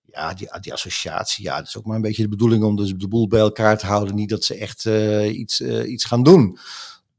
[0.01, 2.93] ja die, die associatie, ja, dat is ook maar een beetje de bedoeling om dus
[2.93, 4.15] de boel bij elkaar te houden.
[4.15, 6.57] Niet dat ze echt uh, iets, uh, iets gaan doen.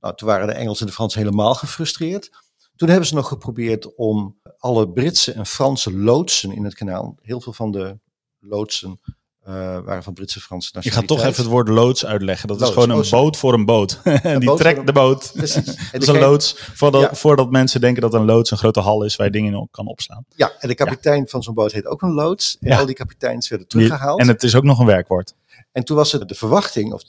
[0.00, 2.30] Nou, toen waren de Engelsen en de Fransen helemaal gefrustreerd.
[2.77, 7.41] Toen hebben ze nog geprobeerd om alle Britse en Franse loodsen in het kanaal, heel
[7.41, 7.99] veel van de
[8.41, 9.01] loodsen
[9.49, 10.85] uh, waren van Britse Franse nationaliteit.
[10.85, 12.49] Je gaat toch even het woord loods uitleggen.
[12.49, 14.01] Dat is gewoon een oh, boot voor een boot.
[14.05, 15.31] en die trekt de boot.
[15.35, 15.65] Precies.
[15.93, 16.57] dat is een loods.
[16.75, 17.15] Voordat, ja.
[17.15, 19.87] voordat mensen denken dat een loods een grote hal is waar je dingen in kan
[19.87, 20.25] opslaan.
[20.35, 21.27] Ja, en de kapitein ja.
[21.27, 22.57] van zo'n boot heet ook een loods.
[22.61, 24.21] En al die kapiteins werden teruggehaald.
[24.21, 25.35] En het is ook nog een werkwoord.
[25.73, 27.03] En toen was het de verwachting, of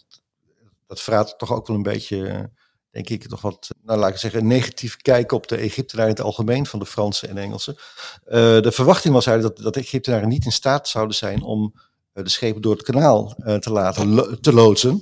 [0.88, 2.50] dat verraadt toch ook wel een beetje
[2.92, 6.26] denk ik, toch wat, nou laat ik zeggen, negatief kijk op de Egyptenaren in het
[6.26, 7.76] algemeen van de Fransen en Engelsen.
[7.76, 7.82] Uh,
[8.62, 12.24] de verwachting was eigenlijk dat, dat de Egyptenaren niet in staat zouden zijn om uh,
[12.24, 15.02] de schepen door het kanaal uh, te laten lo te loodsen.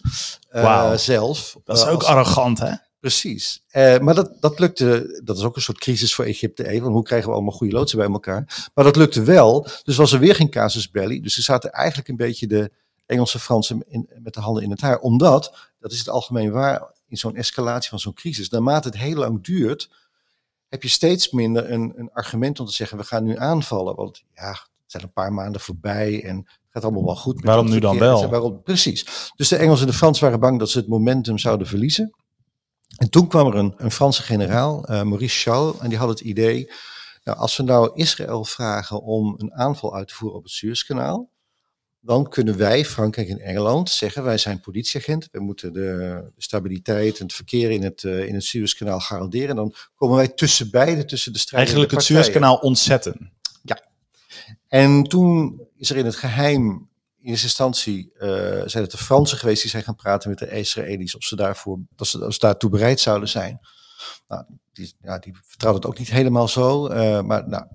[0.51, 0.97] Wow.
[0.97, 1.55] zelf.
[1.63, 2.71] Dat is ook als, arrogant, hè?
[2.99, 3.63] Precies.
[3.73, 6.87] maar dat, dat lukte, dat is ook een soort crisis voor Egypte even.
[6.87, 8.69] Hoe krijgen we allemaal goede loodsen bij elkaar?
[8.73, 9.67] Maar dat lukte wel.
[9.83, 11.21] Dus was er weer geen casus belli.
[11.21, 12.71] Dus ze zaten eigenlijk een beetje de
[13.05, 14.99] Engelse Fransen in, met de handen in het haar.
[14.99, 19.15] Omdat, dat is het algemeen waar, in zo'n escalatie van zo'n crisis, naarmate het heel
[19.15, 19.89] lang duurt,
[20.69, 23.95] heb je steeds minder een, een argument om te zeggen, we gaan nu aanvallen.
[23.95, 27.43] Want ja, het zijn een paar maanden voorbij en het gaat allemaal wel goed.
[27.43, 28.29] Waarom nu dan wel?
[28.29, 29.31] Waarom, precies.
[29.35, 32.15] Dus de Engelsen en de Fransen waren bang dat ze het momentum zouden verliezen.
[32.97, 36.19] En toen kwam er een, een Franse generaal, uh, Maurice Charles, en die had het
[36.19, 36.71] idee,
[37.23, 41.29] nou, als we nou Israël vragen om een aanval uit te voeren op het Suezkanaal,
[42.05, 45.27] dan kunnen wij, Frankrijk en Engeland, zeggen wij zijn politieagent.
[45.31, 49.55] We moeten de, stabiliteit en het verkeer in het, uh, in het Suezkanaal garanderen.
[49.55, 51.63] Dan komen wij tussen beide, tussen de strijd.
[51.63, 53.31] Eigenlijk het Suezkanaal ontzetten.
[53.63, 53.81] Ja.
[54.67, 56.89] En toen is er in het geheim,
[57.21, 58.21] in eerste instantie, uh,
[58.65, 61.79] zijn het de Fransen geweest die zijn gaan praten met de Israëli's of ze daarvoor,
[61.95, 63.59] dat ze, ze daartoe bereid zouden zijn.
[64.27, 66.89] Nou, die, ja, die vertrouwden het ook niet helemaal zo.
[66.89, 67.65] Uh, maar nou,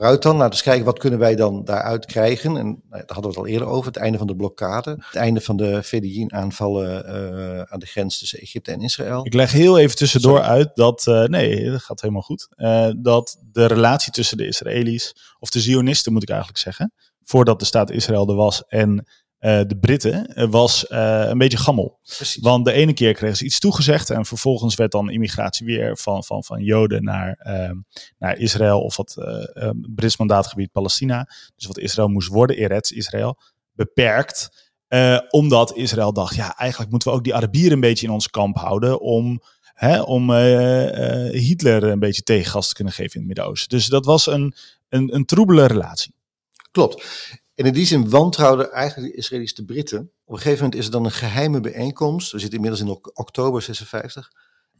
[0.00, 0.36] vooruit dan.
[0.36, 2.56] Nou, dus kijken wat kunnen wij dan daaruit krijgen.
[2.56, 3.86] En nou, daar hadden we het al eerder over.
[3.86, 4.90] Het einde van de blokkade.
[4.90, 9.26] Het einde van de VDI-aanvallen uh, aan de grens tussen Egypte en Israël.
[9.26, 10.50] Ik leg heel even tussendoor Sorry.
[10.50, 12.48] uit dat, uh, nee, dat gaat helemaal goed.
[12.56, 16.92] Uh, dat de relatie tussen de Israëli's, of de Zionisten moet ik eigenlijk zeggen,
[17.24, 19.06] voordat de staat Israël er was en
[19.40, 21.98] uh, de Britten uh, was uh, een beetje gammel.
[22.16, 22.42] Precies.
[22.42, 26.24] Want de ene keer kregen ze iets toegezegd en vervolgens werd dan immigratie weer van,
[26.24, 27.38] van, van Joden naar,
[28.18, 29.16] naar Israël of wat
[29.94, 31.28] Brits mandaatgebied Palestina.
[31.56, 33.38] Dus wat Israël moest worden, Eretz Israël,
[33.72, 34.68] beperkt.
[35.30, 38.56] omdat Israël dacht, ja, eigenlijk moeten we ook die Arabieren een beetje in ons kamp
[38.56, 39.42] houden om,
[39.74, 40.32] hè, om
[41.30, 43.68] Hitler een beetje tegengas te kunnen geven in het Midden-Oosten.
[43.68, 44.54] Dus dat was een,
[44.88, 46.14] een, een troebele relatie.
[46.70, 47.06] Klopt.
[47.60, 50.12] En in die zin wantrouwden eigenlijk de Israëli's de Britten.
[50.24, 52.32] Op een gegeven moment is er dan een geheime bijeenkomst.
[52.32, 54.32] We zitten inmiddels in oktober 56.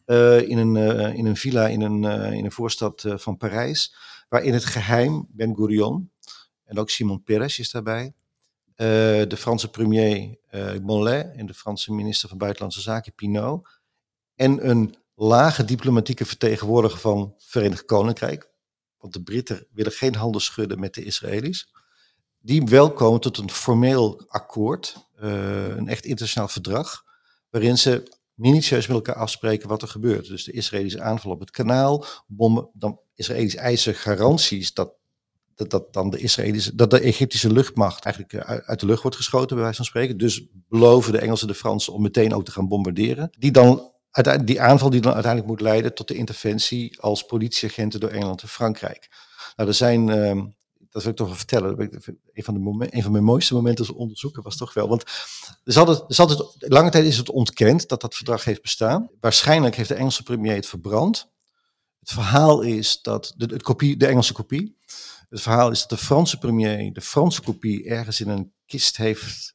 [0.07, 3.95] Uh, in, een, uh, in een villa in een, uh, in een voorstad van Parijs.
[4.29, 6.11] Waar in het geheim Ben Gurion
[6.65, 8.15] en ook Simon Peres is daarbij.
[8.75, 10.39] de Franse premier
[10.83, 13.69] Mollet en de Franse minister van Buitenlandse Zaken Pinot.
[14.35, 18.51] En een lage diplomatieke vertegenwoordiger van Verenigd Koninkrijk.
[18.99, 21.79] Want de Britten willen geen handen schudden met de Israëli's
[22.41, 27.05] die wel komen tot een formeel akkoord, uh, een echt internationaal verdrag,
[27.51, 30.29] waarin ze minutieus met elkaar afspreken wat er gebeurt.
[30.29, 34.93] Dus de Israëlische aanval op het kanaal, bommen, dan Israëlisch eisen garanties dat,
[35.55, 39.49] dat, dan de Israëlische, dat de Egyptische luchtmacht eigenlijk eh, uit de lucht wordt geschoten,
[39.49, 40.19] bij wijze van spreken.
[40.19, 43.31] Dus beloven de Engelsen de Fransen om meteen ook te gaan bombarderen.
[43.39, 43.93] Die dan
[44.45, 48.49] die aanval die dan uiteindelijk moet leiden tot de interventie als politieagenten door Engeland en
[48.49, 49.09] Frankrijk.
[49.57, 50.43] Nou, er zijn uh,
[50.91, 51.81] dat wil ik toch wel vertellen.
[52.33, 54.89] Een van, de momenten, een van mijn mooiste momenten als onderzoeken was toch wel.
[54.89, 59.11] Want er is altijd, lange tijd is het ontkend dat dat verdrag heeft bestaan.
[59.21, 61.31] Waarschijnlijk heeft de Engelse premier het verbrand.
[61.99, 64.77] Het verhaal is dat, de, de, kopie, de Engelse kopie.
[65.29, 69.55] Het verhaal is dat de Franse premier de Franse kopie ergens in een kist heeft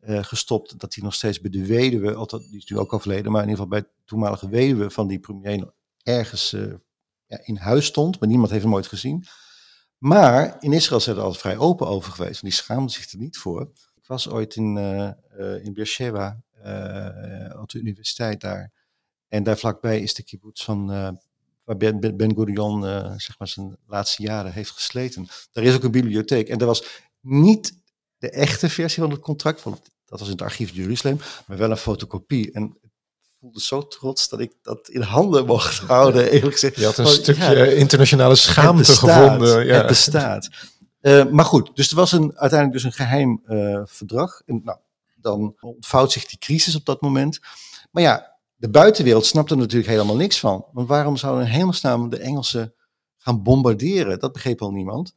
[0.00, 0.80] uh, gestopt.
[0.80, 3.48] Dat hij nog steeds bij de weduwe, altijd, die is nu ook overleden, maar in
[3.48, 6.74] ieder geval bij de toenmalige weduwe van die premier ergens uh,
[7.26, 8.20] ja, in huis stond.
[8.20, 9.24] Maar niemand heeft hem ooit gezien.
[10.04, 12.42] Maar in Israël zijn er altijd vrij open over geweest.
[12.42, 13.60] En die schaamden zich er niet voor.
[13.96, 18.72] Ik was ooit in, uh, in Beersheba, uh, op de universiteit daar.
[19.28, 20.86] En daar vlakbij is de kibbutz van,
[21.64, 22.82] waar Ben, ben Gurion
[23.20, 25.26] zeg maar zijn laatste jaren heeft gesleten.
[25.52, 26.48] Daar is ook een bibliotheek.
[26.48, 27.74] En er was niet
[28.18, 31.70] de echte versie van het contract, want dat was in het archief Jeruzalem, maar wel
[31.70, 32.52] een fotocopie.
[32.52, 32.78] En
[33.44, 36.30] voelde zo trots dat ik dat in handen mocht houden.
[36.30, 36.76] Eerlijk gezegd.
[36.76, 39.66] Je had een stukje ja, internationale schaamte bestaat, gevonden.
[39.66, 39.76] Ja.
[39.76, 40.48] Het bestaat.
[41.00, 44.42] Uh, maar goed, dus er was een, uiteindelijk dus een geheim uh, verdrag.
[44.46, 44.78] En, nou,
[45.14, 47.38] dan ontvouwt zich die crisis op dat moment.
[47.90, 50.66] Maar ja, de buitenwereld snapte er natuurlijk helemaal niks van.
[50.72, 52.74] Want waarom zouden hemelsnaam de Engelsen
[53.16, 54.18] gaan bombarderen?
[54.18, 55.14] Dat begreep al niemand.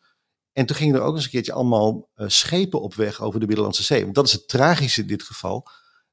[0.53, 3.47] En toen gingen er ook eens een keertje allemaal uh, schepen op weg over de
[3.47, 4.03] Middellandse Zee.
[4.03, 5.67] Want dat is het tragische in dit geval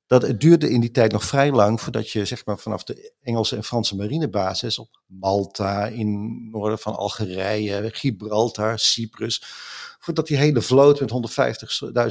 [0.06, 3.12] dat het duurde in die tijd nog vrij lang voordat je zeg maar, vanaf de
[3.22, 9.42] Engelse en Franse marinebasis op Malta, in noorden van Algerije, Gibraltar, Cyprus,
[9.98, 11.12] voordat die hele vloot met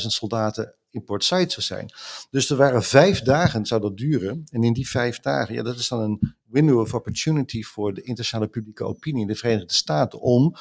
[0.02, 1.92] 150.000 soldaten in Port Said zou zijn.
[2.30, 4.44] Dus er waren vijf dagen, zou dat duren.
[4.50, 8.02] En in die vijf dagen, ja, dat is dan een window of opportunity voor de
[8.02, 10.56] internationale publieke opinie in de Verenigde Staten om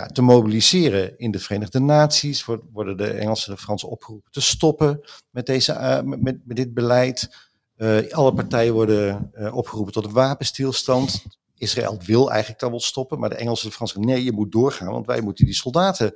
[0.00, 2.44] te mobiliseren in de Verenigde Naties.
[2.72, 6.74] Worden de Engelsen en de Fransen opgeroepen te stoppen met, deze, uh, met, met dit
[6.74, 7.30] beleid.
[7.76, 11.24] Uh, alle partijen worden uh, opgeroepen tot een wapenstilstand.
[11.58, 14.52] Israël wil eigenlijk dan wel stoppen, maar de Engelsen en de Fransen nee, je moet
[14.52, 16.14] doorgaan, want wij moeten die soldaten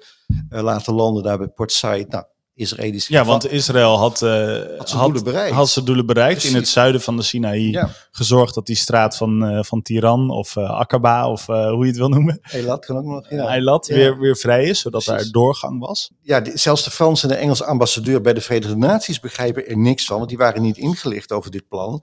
[0.48, 2.08] laten landen daar bij Port Said.
[2.08, 2.24] Nou,
[2.60, 3.12] Israëlische.
[3.12, 4.30] Ja, want Israël had, uh,
[4.78, 5.54] had, zijn doelen bereikt.
[5.54, 6.50] Had zijn doelen bereikt Precies.
[6.50, 7.70] in het zuiden van de Sinaï.
[7.70, 7.90] Ja.
[8.10, 11.96] Gezorgd dat die straat van, uh, van Tiran of uh, Aqaba of hoe je het
[11.96, 12.38] wil noemen.
[12.52, 13.30] Eilat kan ook nog.
[13.30, 13.46] Ja.
[13.46, 13.94] Eilat ja.
[13.94, 15.22] weer, weer vrij is, zodat Precies.
[15.22, 16.10] daar doorgang was.
[16.20, 19.78] Ja, die, zelfs de Franse en de Engelse ambassadeur bij de Verenigde Naties begrijpen er
[19.78, 22.02] niks van, want die waren niet ingelicht over dit plan.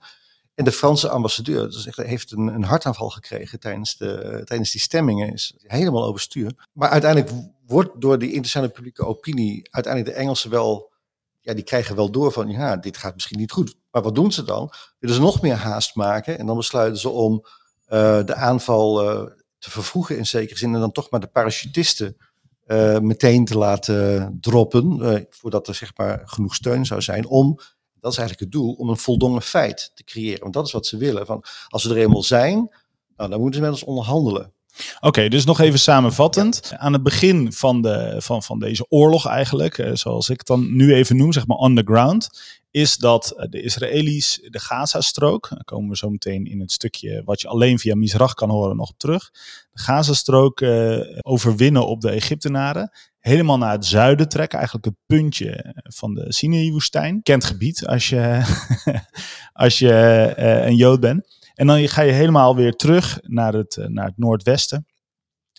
[0.58, 4.80] En de Franse ambassadeur dus echt, heeft een, een hartaanval gekregen tijdens, de, tijdens die
[4.80, 5.32] stemmingen.
[5.32, 6.68] Is helemaal overstuur.
[6.72, 7.32] Maar uiteindelijk
[7.68, 10.92] wordt door die internationale publieke opinie uiteindelijk de Engelsen wel,
[11.40, 13.76] ja, die krijgen wel door van, ja, dit gaat misschien niet goed.
[13.90, 14.72] Maar wat doen ze dan?
[14.98, 17.44] Willen ze nog meer haast maken en dan besluiten ze om
[17.88, 22.16] uh, de aanval uh, te vervroegen in zekere zin en dan toch maar de parachutisten
[22.66, 27.58] uh, meteen te laten droppen, voordat er zeg maar genoeg steun zou zijn om
[28.00, 30.40] dat is eigenlijk het doel, om een voldongen feit te creëren.
[30.40, 31.26] Want dat is wat ze willen.
[31.26, 32.54] Van, als we er eenmaal zijn,
[33.16, 34.52] nou, dan moeten ze met ons onderhandelen.
[34.96, 36.72] Oké, okay, dus nog even samenvattend.
[36.76, 40.76] Aan het begin van, de, van, van deze oorlog eigenlijk, eh, zoals ik het dan
[40.76, 42.28] nu even noem, zeg maar on the ground,
[42.70, 47.22] is dat eh, de Israëli's de Gazastrook, dan komen we zo meteen in het stukje
[47.24, 49.30] wat je alleen via Misrach kan horen nog op terug,
[49.72, 55.74] de Gazastrook uh, overwinnen op de Egyptenaren, helemaal naar het zuiden trekken, eigenlijk het puntje
[55.82, 57.22] van de Sinai-woestijn.
[57.22, 58.42] Kent gebied als je,
[59.52, 61.37] als je uh, een Jood bent.
[61.58, 64.86] En dan ga je helemaal weer terug naar het, naar het noordwesten.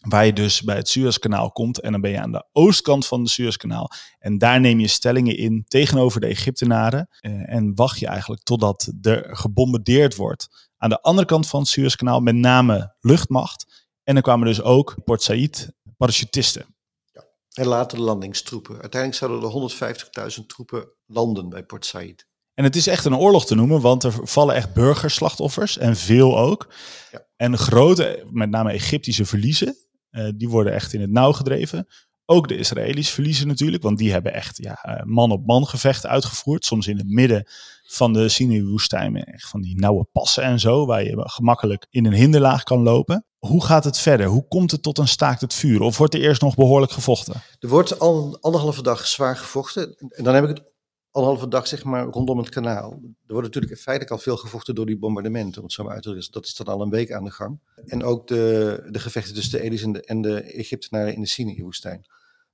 [0.07, 3.19] Waar je dus bij het Suezkanaal komt en dan ben je aan de oostkant van
[3.19, 3.91] het Suezkanaal.
[4.19, 7.07] En daar neem je stellingen in tegenover de Egyptenaren.
[7.19, 10.69] Eh, en wacht je eigenlijk totdat er gebombardeerd wordt.
[10.77, 13.87] Aan de andere kant van het Suezkanaal met name luchtmacht.
[14.03, 16.75] En dan kwamen dus ook Port Said parachutisten.
[17.11, 17.25] Ja.
[17.53, 18.81] En later landingstroepen.
[18.81, 22.28] Uiteindelijk zouden er 150.000 troepen landen bij Port Said.
[22.59, 26.39] En het is echt een oorlog te noemen, want er vallen echt burgerslachtoffers en veel
[26.39, 26.73] ook.
[27.11, 27.25] Ja.
[27.35, 29.75] En grote, met name Egyptische verliezen.
[30.11, 31.87] Uh, die worden echt in het nauw gedreven.
[32.25, 36.65] Ook de Israëli's verliezen natuurlijk, want die hebben echt ja, man-op-man gevechten uitgevoerd.
[36.65, 37.47] Soms in het midden
[37.87, 42.13] van de Sinai-woestijn, echt van die nauwe passen en zo, waar je gemakkelijk in een
[42.13, 43.25] hinderlaag kan lopen.
[43.37, 44.27] Hoe gaat het verder?
[44.27, 45.81] Hoe komt het tot een staakt het vuur?
[45.81, 47.41] Of wordt er eerst nog behoorlijk gevochten?
[47.59, 49.95] Er wordt al anderhalve dag zwaar gevochten.
[50.09, 50.68] En dan heb ik het
[51.19, 52.91] anderhalve dag zeg maar rondom het kanaal.
[53.27, 56.31] Er wordt natuurlijk feitelijk al veel gevochten door die bombardementen, om zo maar uit.
[56.31, 57.59] Dat is dan al een week aan de gang.
[57.85, 61.27] En ook de, de gevechten tussen de Elis en de, en de Egyptenaren in de
[61.27, 62.05] Sinai-woestijn.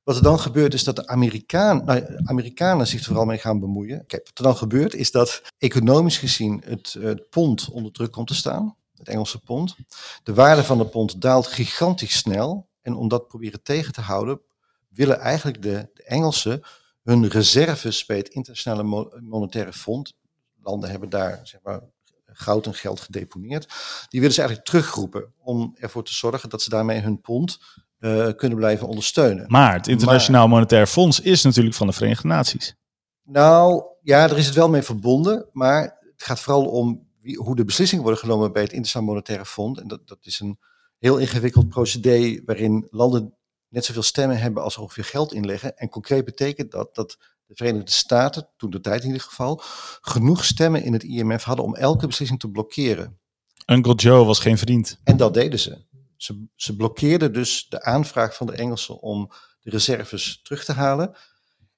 [0.04, 4.06] Wat er dan gebeurt is dat de Amerikaan, nou, Amerikanen zich vooral mee gaan bemoeien.
[4.06, 8.28] Kijk, wat er dan gebeurt is dat economisch gezien het, het pond onder druk komt
[8.28, 8.76] te staan.
[8.94, 9.76] Het Engelse pond.
[10.24, 12.70] De waarde van de pond daalt gigantisch snel.
[12.82, 14.42] En om dat proberen tegen te houden,
[14.90, 16.64] willen eigenlijk de, de Engelsen
[17.06, 20.14] hun reserves bij het Internationale Monetaire Fonds,
[20.62, 21.82] landen hebben daar zeg maar,
[22.26, 23.68] goud en geld gedeponeerd,
[24.10, 27.60] die willen ze eigenlijk terugroepen om ervoor te zorgen dat ze daarmee hun pond
[28.00, 29.46] uh, kunnen blijven ondersteunen.
[29.48, 32.76] Maar het Internationaal Monetair Fonds is natuurlijk van de Verenigde Naties.
[33.24, 37.56] Nou ja, er is het wel mee verbonden, maar het gaat vooral om wie, hoe
[37.56, 39.82] de beslissingen worden genomen bij het Internationaal Monetaire Fonds.
[39.82, 40.60] En dat, dat is een
[40.98, 43.34] heel ingewikkeld procedé waarin landen
[43.76, 45.78] net zoveel stemmen hebben als ongeveer geld inleggen.
[45.78, 49.62] En concreet betekent dat dat de Verenigde Staten, toen de tijd in ieder geval,
[50.02, 53.20] genoeg stemmen in het IMF hadden om elke beslissing te blokkeren.
[53.66, 55.00] Uncle Joe was geen vriend.
[55.04, 55.86] En dat deden ze.
[56.16, 61.16] Ze, ze blokkeerden dus de aanvraag van de Engelsen om de reserves terug te halen.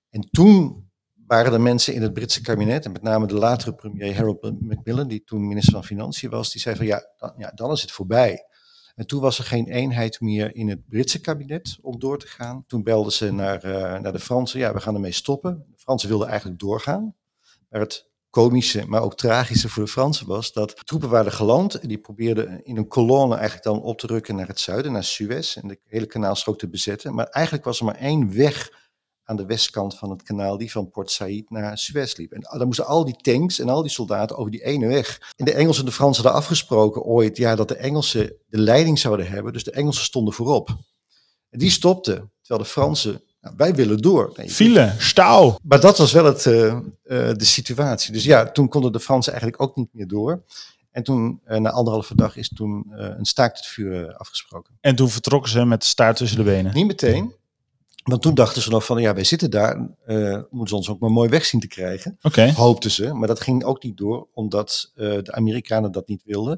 [0.10, 0.90] En toen
[1.26, 5.08] waren er mensen in het Britse kabinet, en met name de latere premier Harold Macmillan,
[5.08, 7.92] die toen minister van Financiën was, die zei van ja, dan, ja, dan is het
[7.92, 8.46] voorbij.
[8.98, 12.64] En toen was er geen eenheid meer in het Britse kabinet om door te gaan.
[12.68, 15.66] Toen belden ze naar, uh, naar de Fransen, ja, we gaan ermee stoppen.
[15.72, 17.16] De Fransen wilden eigenlijk doorgaan.
[17.70, 21.76] Maar het komische, maar ook tragische voor de Fransen was dat troepen waren geland.
[21.76, 25.04] En die probeerden in een kolonne eigenlijk dan op te rukken naar het zuiden, naar
[25.04, 25.58] Suez.
[25.58, 27.14] En de hele kanaalstrook te bezetten.
[27.16, 28.87] Maar eigenlijk was er maar één weg
[29.28, 32.32] aan de westkant van het kanaal, die van Port Said naar Suez liep.
[32.32, 35.34] En dan moesten al die tanks en al die soldaten over die ene weg.
[35.36, 39.00] En de Engelsen en de Fransen hadden afgesproken ooit ja, dat de Engelsen de leiding
[39.00, 39.54] zouden hebben.
[39.54, 40.70] Dus de Engelsen stonden voorop.
[41.50, 44.34] En die stopten, terwijl de Fransen, nou, wij willen door.
[44.36, 45.58] Nee, File, stauw.
[45.64, 46.80] Maar dat was wel het, uh, uh,
[47.34, 48.14] de situatie.
[48.14, 50.44] Dus ja, toen konden de Fransen eigenlijk ook niet meer door.
[50.92, 54.78] En toen, uh, na anderhalve dag, is toen een staakt het vuur afgesproken.
[54.82, 56.74] En toen vertrokken ze met de staart tussen de benen?
[56.74, 57.34] Niet meteen.
[58.08, 61.00] Want toen dachten ze nog van, ja, wij zitten daar, uh, moeten ze ons ook
[61.00, 62.18] maar mooi weg zien te krijgen.
[62.22, 62.52] Okay.
[62.54, 66.58] Hoopten ze, maar dat ging ook niet door, omdat uh, de Amerikanen dat niet wilden.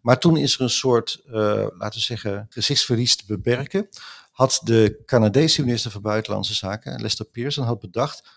[0.00, 1.32] Maar toen is er een soort, uh,
[1.78, 3.88] laten we zeggen, gezichtsverlies te beperken.
[4.30, 8.28] Had de Canadese minister van Buitenlandse Zaken, Lester Pearson, had bedacht,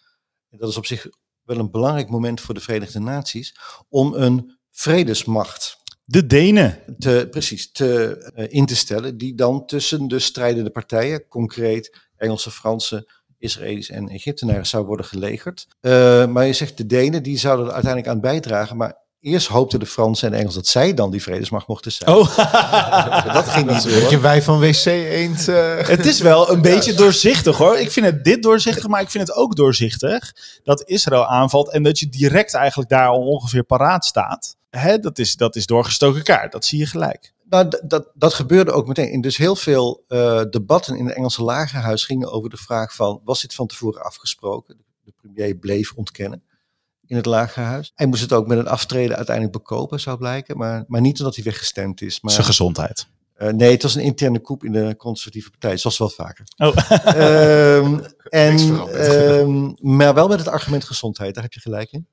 [0.49, 1.07] en dat is op zich
[1.43, 3.55] wel een belangrijk moment voor de Verenigde Naties,
[3.89, 6.79] om een vredesmacht de Denen.
[6.97, 13.07] Te, precies, te, in te stellen, die dan tussen de strijdende partijen, concreet Engelse, Franse,
[13.37, 15.67] Israëli's en Egyptenaren zou worden gelegerd.
[15.81, 18.77] Uh, maar je zegt de Denen, die zouden er uiteindelijk aan bijdragen.
[18.77, 22.09] Maar eerst hoopten de Fransen en de Engelsen dat zij dan die vredesmacht mochten zijn.
[22.09, 22.37] Oh.
[23.33, 24.09] dat ging niet door.
[24.09, 25.47] Je wij van WC Eend.
[25.47, 25.77] Uh...
[25.77, 27.77] Het is wel een beetje doorzichtig hoor.
[27.77, 31.83] Ik vind het dit doorzichtig, maar ik vind het ook doorzichtig dat Israël aanvalt en
[31.83, 34.55] dat je direct eigenlijk daar al ongeveer paraat staat.
[34.69, 37.33] Hè, dat, is, dat is doorgestoken kaart, dat zie je gelijk.
[37.49, 39.21] Nou, dat, dat gebeurde ook meteen.
[39.21, 43.41] Dus heel veel uh, debatten in het Engelse lagerhuis gingen over de vraag van, was
[43.41, 44.77] dit van tevoren afgesproken?
[45.03, 46.43] De premier bleef ontkennen
[47.05, 47.91] in het lagerhuis.
[47.95, 50.57] Hij moest het ook met een aftreden uiteindelijk bekopen, zou blijken.
[50.57, 52.21] Maar, maar niet omdat hij weggestemd is.
[52.21, 53.07] Maar, Zijn gezondheid.
[53.37, 56.45] Uh, nee, het was een interne coup in de conservatieve partij, zoals wel vaker.
[56.57, 56.75] Oh.
[57.15, 58.59] um, en,
[59.39, 62.07] um, maar wel met het argument gezondheid, daar heb je gelijk in.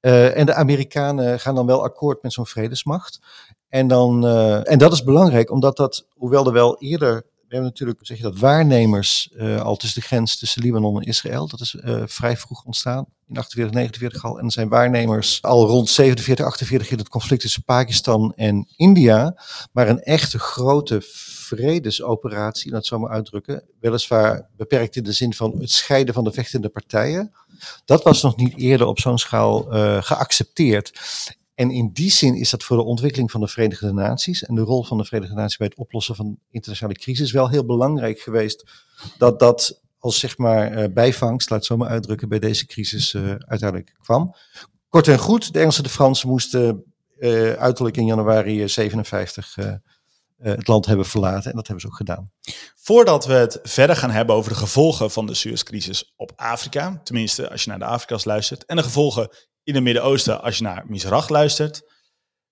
[0.00, 3.20] Uh, en de Amerikanen gaan dan wel akkoord met zo'n vredesmacht.
[3.68, 7.72] En, dan, uh, en dat is belangrijk, omdat dat, hoewel er wel eerder we hebben
[7.72, 11.48] natuurlijk zeg je dat, waarnemers uh, al tussen de grens tussen Libanon en Israël.
[11.48, 14.38] Dat is uh, vrij vroeg ontstaan, in 48, 49 al.
[14.38, 19.42] En er zijn waarnemers al rond 47, 48 in het conflict tussen Pakistan en India.
[19.72, 23.64] Maar een echte grote vredesoperatie, laat het zo maar uitdrukken.
[23.80, 27.32] Weliswaar beperkt in de zin van het scheiden van de vechtende partijen.
[27.84, 29.62] Dat was nog niet eerder op zo'n schaal
[30.00, 30.92] geaccepteerd.
[31.58, 34.60] En in die zin is dat voor de ontwikkeling van de Verenigde Naties en de
[34.60, 38.70] rol van de Verenigde Naties bij het oplossen van internationale crisis wel heel belangrijk geweest.
[39.16, 43.12] Dat dat als zeg maar uh, bijvangst, laat het zo maar uitdrukken, bij deze crisis
[43.12, 44.34] uh, uiteindelijk kwam.
[44.88, 46.84] Kort en goed, de Engelsen en de Fransen moesten
[47.18, 49.56] uh, uiterlijk in januari 57
[50.38, 51.50] het land hebben verlaten.
[51.50, 52.30] En dat hebben ze ook gedaan.
[52.76, 57.50] Voordat we het verder gaan hebben over de gevolgen van de Suezcrisis op Afrika, tenminste
[57.50, 59.28] als je naar de Afrika's luistert, en de gevolgen
[59.68, 61.82] in het Midden-Oosten als je naar Misrach luistert.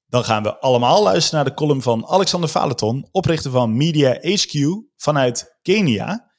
[0.07, 4.53] Dan gaan we allemaal luisteren naar de column van Alexander Valeton, oprichter van Media HQ
[4.97, 6.33] vanuit Kenia.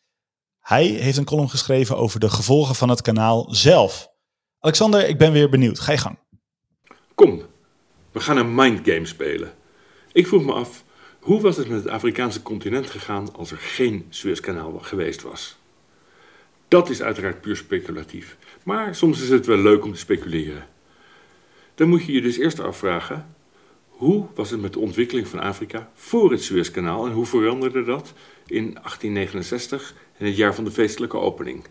[0.60, 4.08] Hij heeft een column geschreven over de gevolgen van het kanaal zelf.
[4.60, 5.80] Alexander, ik ben weer benieuwd.
[5.80, 6.20] Ga je gang.
[7.16, 7.42] Kom,
[8.12, 9.54] we gaan een mindgame spelen.
[10.12, 10.84] Ik vroeg me af,
[11.20, 15.58] hoe was het met het Afrikaanse continent gegaan als er geen Suezkanaal geweest was?
[16.68, 18.38] Dat is uiteraard puur speculatief.
[18.68, 20.68] Maar soms is het wel leuk om te speculeren.
[21.76, 23.36] Dan moet je je dus eerst afvragen:
[23.88, 28.14] hoe was het met de ontwikkeling van Afrika voor het Suezkanaal en hoe veranderde dat
[28.46, 31.66] in 1869, in het jaar van de feestelijke opening?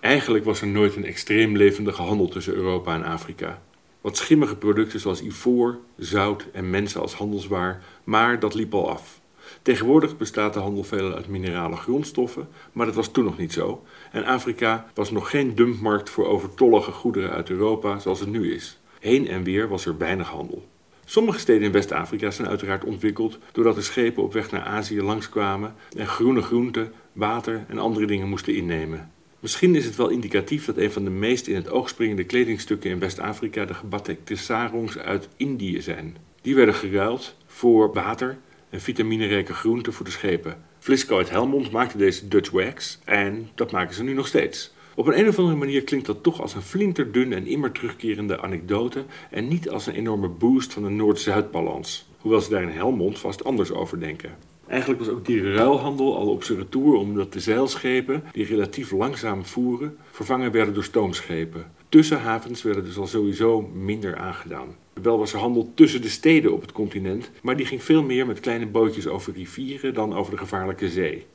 [0.00, 3.62] Eigenlijk was er nooit een extreem levendige handel tussen Europa en Afrika.
[4.00, 9.20] Wat schimmige producten zoals ivoor, zout en mensen als handelswaar, maar dat liep al af.
[9.66, 13.84] Tegenwoordig bestaat de handel veelal uit minerale grondstoffen, maar dat was toen nog niet zo.
[14.12, 18.78] En Afrika was nog geen dumpmarkt voor overtollige goederen uit Europa zoals het nu is.
[19.00, 20.66] Heen en weer was er weinig handel.
[21.04, 25.74] Sommige steden in West-Afrika zijn uiteraard ontwikkeld doordat de schepen op weg naar Azië langskwamen
[25.96, 29.10] en groene groenten, water en andere dingen moesten innemen.
[29.40, 32.90] Misschien is het wel indicatief dat een van de meest in het oog springende kledingstukken
[32.90, 36.16] in West-Afrika de gebatikte sarongs uit Indië zijn.
[36.42, 38.38] Die werden geruild voor water
[38.70, 40.56] en vitaminerijke groenten voor de schepen.
[40.78, 44.74] Flisco uit Helmond maakte deze Dutch wax en dat maken ze nu nog steeds.
[44.94, 48.40] Op een, een of andere manier klinkt dat toch als een flinterdunne en immer terugkerende
[48.40, 52.08] anekdote en niet als een enorme boost van de Noord-Zuid-balans.
[52.18, 54.36] Hoewel ze daar in Helmond vast anders over denken.
[54.66, 59.44] Eigenlijk was ook die ruilhandel al op zijn retour omdat de zeilschepen, die relatief langzaam
[59.44, 61.72] voeren, vervangen werden door stoomschepen.
[61.88, 64.76] Tussenhavens werden dus al sowieso minder aangedaan.
[65.02, 68.26] Wel was er handel tussen de steden op het continent, maar die ging veel meer
[68.26, 71.26] met kleine bootjes over rivieren dan over de gevaarlijke zee.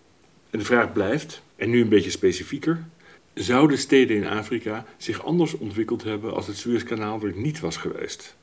[0.50, 2.86] En de vraag blijft, en nu een beetje specifieker,
[3.34, 8.36] zouden steden in Afrika zich anders ontwikkeld hebben als het Suezkanaal er niet was geweest?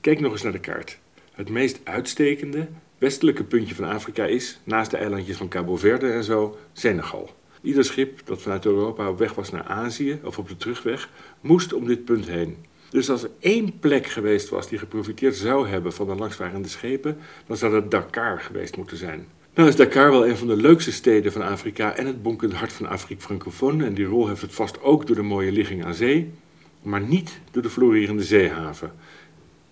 [0.00, 0.98] Kijk nog eens naar de kaart.
[1.32, 6.24] Het meest uitstekende, westelijke puntje van Afrika is, naast de eilandjes van Cabo Verde en
[6.24, 7.34] zo, Senegal.
[7.62, 11.10] Ieder schip dat vanuit Europa op weg was naar Azië of op de terugweg,
[11.40, 12.56] moest om dit punt heen.
[12.90, 17.18] Dus als er één plek geweest was die geprofiteerd zou hebben van de langsvarende schepen,
[17.46, 19.26] dan zou dat Dakar geweest moeten zijn.
[19.54, 22.72] Nou is Dakar wel een van de leukste steden van Afrika en het bonkende hart
[22.72, 23.82] van Afrika francofoon.
[23.82, 26.32] En die rol heeft het vast ook door de mooie ligging aan zee,
[26.82, 28.92] maar niet door de florerende zeehaven.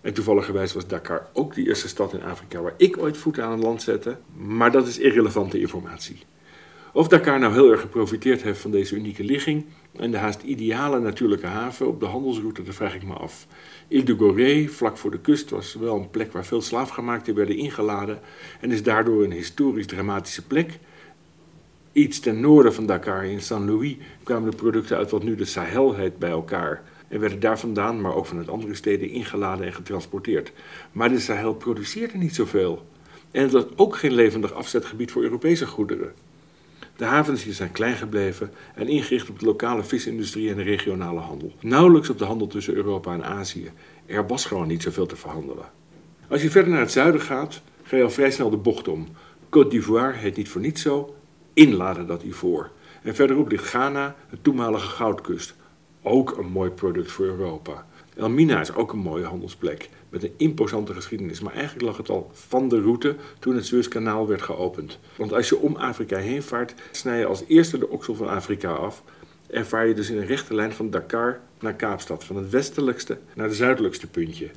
[0.00, 3.60] En toevalligerwijs was Dakar ook de eerste stad in Afrika waar ik ooit voet aan
[3.60, 6.18] land zette, maar dat is irrelevante informatie.
[6.92, 9.64] Of Dakar nou heel erg geprofiteerd heeft van deze unieke ligging
[9.96, 13.46] en de haast ideale natuurlijke haven op de handelsroute, dat vraag ik me af.
[13.88, 17.56] Ile de Gorée, vlak voor de kust, was wel een plek waar veel slaafgemaakten werden
[17.56, 18.20] ingeladen
[18.60, 20.78] en is daardoor een historisch dramatische plek.
[21.92, 25.94] Iets ten noorden van Dakar, in Saint-Louis, kwamen de producten uit wat nu de Sahel
[25.94, 30.52] heet bij elkaar en werden daar vandaan, maar ook vanuit andere steden, ingeladen en getransporteerd.
[30.92, 32.86] Maar de Sahel produceerde niet zoveel.
[33.30, 36.12] En het was ook geen levendig afzetgebied voor Europese goederen.
[36.96, 41.20] De havens hier zijn klein gebleven en ingericht op de lokale visindustrie en de regionale
[41.20, 41.52] handel.
[41.60, 43.70] Nauwelijks op de handel tussen Europa en Azië.
[44.06, 45.64] Er was gewoon niet zoveel te verhandelen.
[46.28, 49.08] Als je verder naar het zuiden gaat, ga je al vrij snel de bocht om.
[49.44, 51.16] Côte d'Ivoire heet niet voor niets zo.
[51.52, 52.70] Inladen dat ivoor.
[53.02, 55.54] En verderop ligt Ghana, het toenmalige goudkust.
[56.02, 57.86] Ook een mooi product voor Europa.
[58.16, 61.40] Elmina is ook een mooie handelsplek met een imposante geschiedenis.
[61.40, 64.98] Maar eigenlijk lag het al van de route toen het Suezkanaal werd geopend.
[65.16, 68.72] Want als je om Afrika heen vaart, snij je als eerste de oksel van Afrika
[68.72, 69.02] af.
[69.46, 73.18] En vaar je dus in een rechte lijn van Dakar naar Kaapstad, van het westelijkste
[73.34, 74.50] naar het zuidelijkste puntje.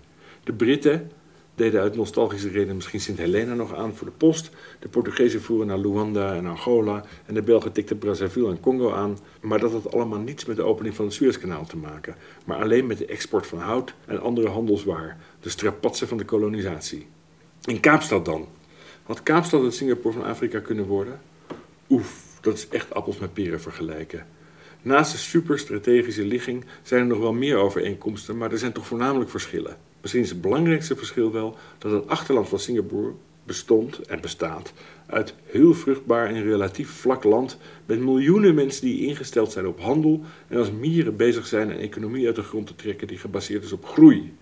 [0.43, 1.11] De Britten
[1.57, 4.49] deden uit nostalgische redenen misschien Sint Helena nog aan voor de post.
[4.79, 7.03] De Portugezen voeren naar Luanda en Angola.
[7.25, 9.17] En de Belgen tikten Brazzaville en Congo aan.
[9.41, 12.15] Maar dat had allemaal niets met de opening van het Suezkanaal te maken.
[12.45, 15.17] Maar alleen met de export van hout en andere handelswaar.
[15.47, 17.07] De strapatsen van de kolonisatie.
[17.63, 18.47] In Kaapstad dan.
[19.03, 21.19] Had Kaapstad het Singapore van Afrika kunnen worden?
[21.89, 24.25] Oef, dat is echt appels met peren vergelijken.
[24.81, 29.29] Naast de superstrategische ligging zijn er nog wel meer overeenkomsten, maar er zijn toch voornamelijk
[29.29, 29.77] verschillen.
[30.01, 34.73] Misschien is het belangrijkste verschil wel dat het achterland van Singapore bestond en bestaat
[35.05, 40.21] uit heel vruchtbaar en relatief vlak land met miljoenen mensen die ingesteld zijn op handel
[40.47, 43.71] en als mieren bezig zijn een economie uit de grond te trekken die gebaseerd is
[43.71, 44.33] op groei.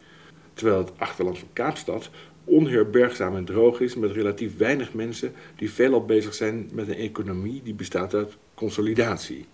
[0.56, 2.10] Terwijl het achterland van Kaapstad
[2.44, 7.62] onherbergzaam en droog is met relatief weinig mensen die veelal bezig zijn met een economie
[7.64, 9.46] die bestaat uit consolidatie.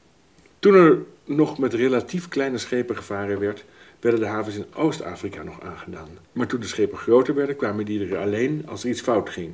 [0.59, 3.65] Toen er nog met relatief kleine schepen gevaren werd,
[3.99, 6.09] werden de havens in Oost-Afrika nog aangedaan.
[6.31, 9.53] Maar toen de schepen groter werden, kwamen die er alleen als er iets fout ging.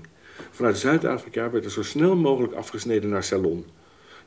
[0.51, 3.65] Vanuit Zuid-Afrika werd er zo snel mogelijk afgesneden naar Ceylon.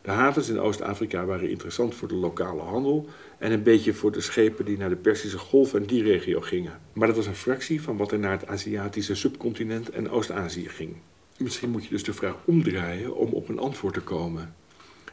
[0.03, 4.21] De havens in Oost-Afrika waren interessant voor de lokale handel en een beetje voor de
[4.21, 6.81] schepen die naar de Persische Golf en die regio gingen.
[6.93, 10.97] Maar dat was een fractie van wat er naar het Aziatische subcontinent en Oost-Azië ging.
[11.39, 14.55] Misschien moet je dus de vraag omdraaien om op een antwoord te komen.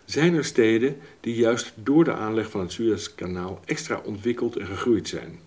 [0.05, 5.07] Zijn er steden die juist door de aanleg van het Suezkanaal extra ontwikkeld en gegroeid
[5.07, 5.39] zijn?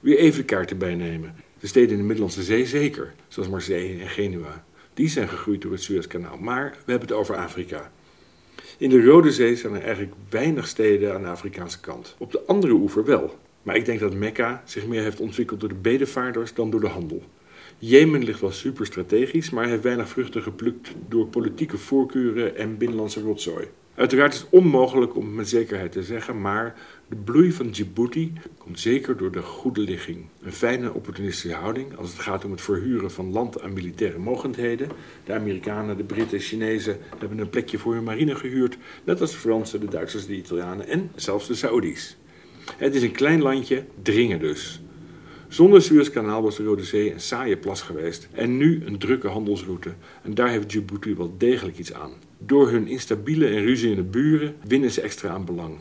[0.00, 1.34] Weer even de kaart erbij nemen.
[1.60, 4.64] De steden in de Middellandse Zee zeker, zoals Marseille en Genua.
[4.94, 7.90] Die zijn gegroeid door het Suezkanaal, maar we hebben het over Afrika.
[8.80, 12.14] In de Rode Zee zijn er eigenlijk weinig steden aan de Afrikaanse kant.
[12.18, 13.38] Op de andere oever wel.
[13.62, 16.88] Maar ik denk dat Mekka zich meer heeft ontwikkeld door de bedevaarders dan door de
[16.88, 17.22] handel.
[17.78, 23.20] Jemen ligt wel super strategisch, maar heeft weinig vruchten geplukt door politieke voorkeuren en binnenlandse
[23.20, 23.66] rotzooi.
[23.94, 26.74] Uiteraard is het onmogelijk om met zekerheid te zeggen, maar
[27.08, 30.26] de bloei van Djibouti komt zeker door de goede ligging.
[30.42, 34.88] Een fijne opportunistische houding als het gaat om het verhuren van land aan militaire mogendheden.
[35.24, 39.36] De Amerikanen, de Britten, Chinezen hebben een plekje voor hun marine gehuurd, net als de
[39.36, 42.16] Fransen, de Duitsers, de Italianen en zelfs de Saoedi's.
[42.76, 44.80] Het is een klein landje, dringen dus.
[45.48, 49.94] Zonder Suezkanaal was de Rode Zee een saaie plas geweest en nu een drukke handelsroute.
[50.22, 52.12] En daar heeft Djibouti wel degelijk iets aan.
[52.38, 55.78] Door hun instabiele en ruziende buren winnen ze extra aan belang.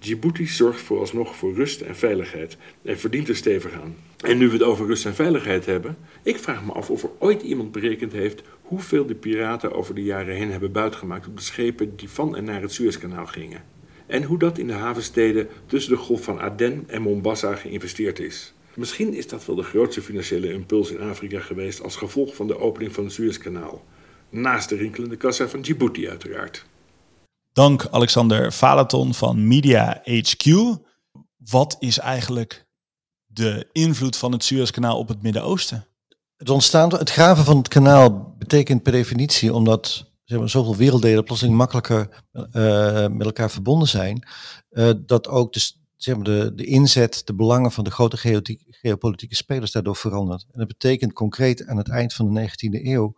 [0.00, 3.96] Djibouti zorgt vooralsnog voor rust en veiligheid en verdient er stevig aan.
[4.20, 7.10] En nu we het over rust en veiligheid hebben, ik vraag me af of er
[7.18, 11.42] ooit iemand berekend heeft hoeveel de piraten over de jaren heen hebben buitgemaakt op de
[11.42, 13.62] schepen die van en naar het Suezkanaal gingen.
[14.06, 18.54] En hoe dat in de havensteden tussen de golf van Aden en Mombasa geïnvesteerd is.
[18.74, 22.58] Misschien is dat wel de grootste financiële impuls in Afrika geweest als gevolg van de
[22.58, 23.84] opening van het Suezkanaal.
[24.30, 26.68] Naast de rinkelende kassa van Djibouti uiteraard.
[27.52, 30.44] Dank Alexander Valaton van Media HQ.
[31.36, 32.66] Wat is eigenlijk
[33.26, 35.86] de invloed van het Suezkanaal op het Midden-Oosten?
[36.36, 41.24] Het ontstaan, het graven van het kanaal betekent per definitie, omdat zeg maar, zoveel werelddelen
[41.24, 44.26] plotseling makkelijker uh, met elkaar verbonden zijn,
[44.70, 48.16] uh, dat ook de, zeg maar, de, de inzet, de belangen van de grote
[48.70, 50.46] geopolitieke spelers daardoor verandert.
[50.52, 53.14] En dat betekent concreet aan het eind van de 19e eeuw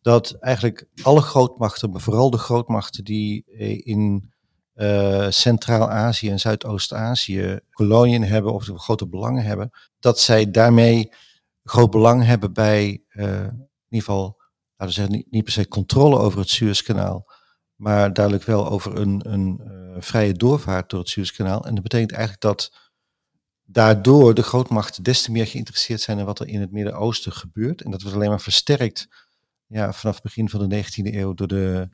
[0.00, 4.32] dat eigenlijk alle grootmachten, maar vooral de grootmachten die eh, in
[4.74, 9.70] uh, Centraal-Azië en Zuidoost-Azië koloniën hebben of grote belangen hebben,
[10.00, 11.12] dat zij daarmee
[11.64, 14.40] groot belang hebben bij uh, in ieder geval,
[14.76, 17.32] laten we zeggen, niet, per se controle over het Suezkanaal,
[17.74, 19.60] maar duidelijk wel over een, een
[19.98, 21.66] vrije doorvaart door het Suezkanaal.
[21.66, 22.72] En dat betekent eigenlijk dat
[23.70, 27.82] daardoor de grootmachten des te meer geïnteresseerd zijn in wat er in het Midden-Oosten gebeurt.
[27.82, 29.27] En dat wordt alleen maar versterkt
[29.68, 31.88] ja, vanaf het begin van de 19e eeuw door de,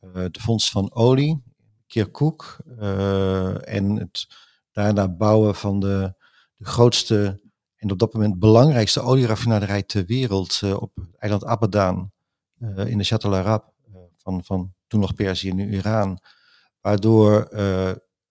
[0.00, 1.42] uh, de vondst van olie,
[1.86, 4.26] Kirkuk, uh, en het
[4.72, 6.14] daarna bouwen van de,
[6.56, 7.44] de grootste
[7.76, 12.10] en op dat moment belangrijkste olieraffinaderij ter wereld uh, op het eiland Abadan
[12.86, 13.72] in de Chatel Arab
[14.16, 16.18] van, van toen nog Perzië, nu Iran.
[16.80, 17.48] Waardoor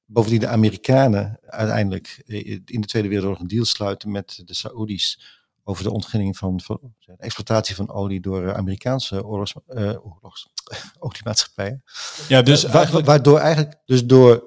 [0.06, 2.24] bovendien de Amerikanen uiteindelijk
[2.66, 6.80] in de Tweede Wereldoorlog een deal sluiten met de Saoedi's over de ontginning van, van
[7.00, 10.48] de exploitatie van olie door Amerikaanse oorlogs, uh, oorlogs,
[11.00, 11.84] oliemaatschappijen.
[12.28, 13.06] Ja, dus uh, eigenlijk...
[13.06, 14.44] Waardoor eigenlijk, dus door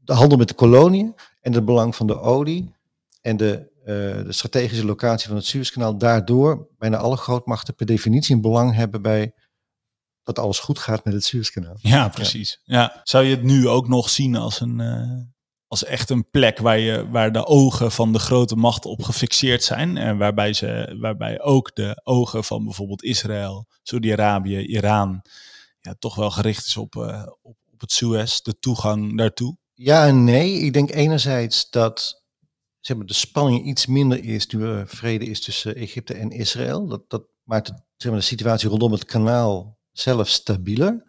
[0.00, 2.74] de handel met de koloniën en het belang van de olie
[3.20, 3.86] en de, uh,
[4.24, 9.02] de strategische locatie van het Suezkanaal, daardoor bijna alle grootmachten per definitie een belang hebben
[9.02, 9.32] bij
[10.22, 11.76] dat alles goed gaat met het Suezkanaal.
[11.78, 12.60] Ja, precies.
[12.64, 12.80] Ja.
[12.80, 13.00] ja.
[13.04, 14.80] Zou je het nu ook nog zien als een
[15.68, 19.62] als echt een plek waar, je, waar de ogen van de grote macht op gefixeerd
[19.62, 19.96] zijn.
[19.96, 25.22] En waarbij, ze, waarbij ook de ogen van bijvoorbeeld Israël, Saudi-Arabië, Iran,
[25.80, 29.56] ja, toch wel gericht is op, uh, op, op het Suez, de toegang daartoe?
[29.74, 30.52] Ja en nee.
[30.52, 32.22] Ik denk enerzijds dat
[32.80, 36.86] zeg maar, de spanning iets minder is nu er vrede is tussen Egypte en Israël.
[36.86, 41.06] Dat, dat maakt zeg maar, de situatie rondom het kanaal zelf stabieler.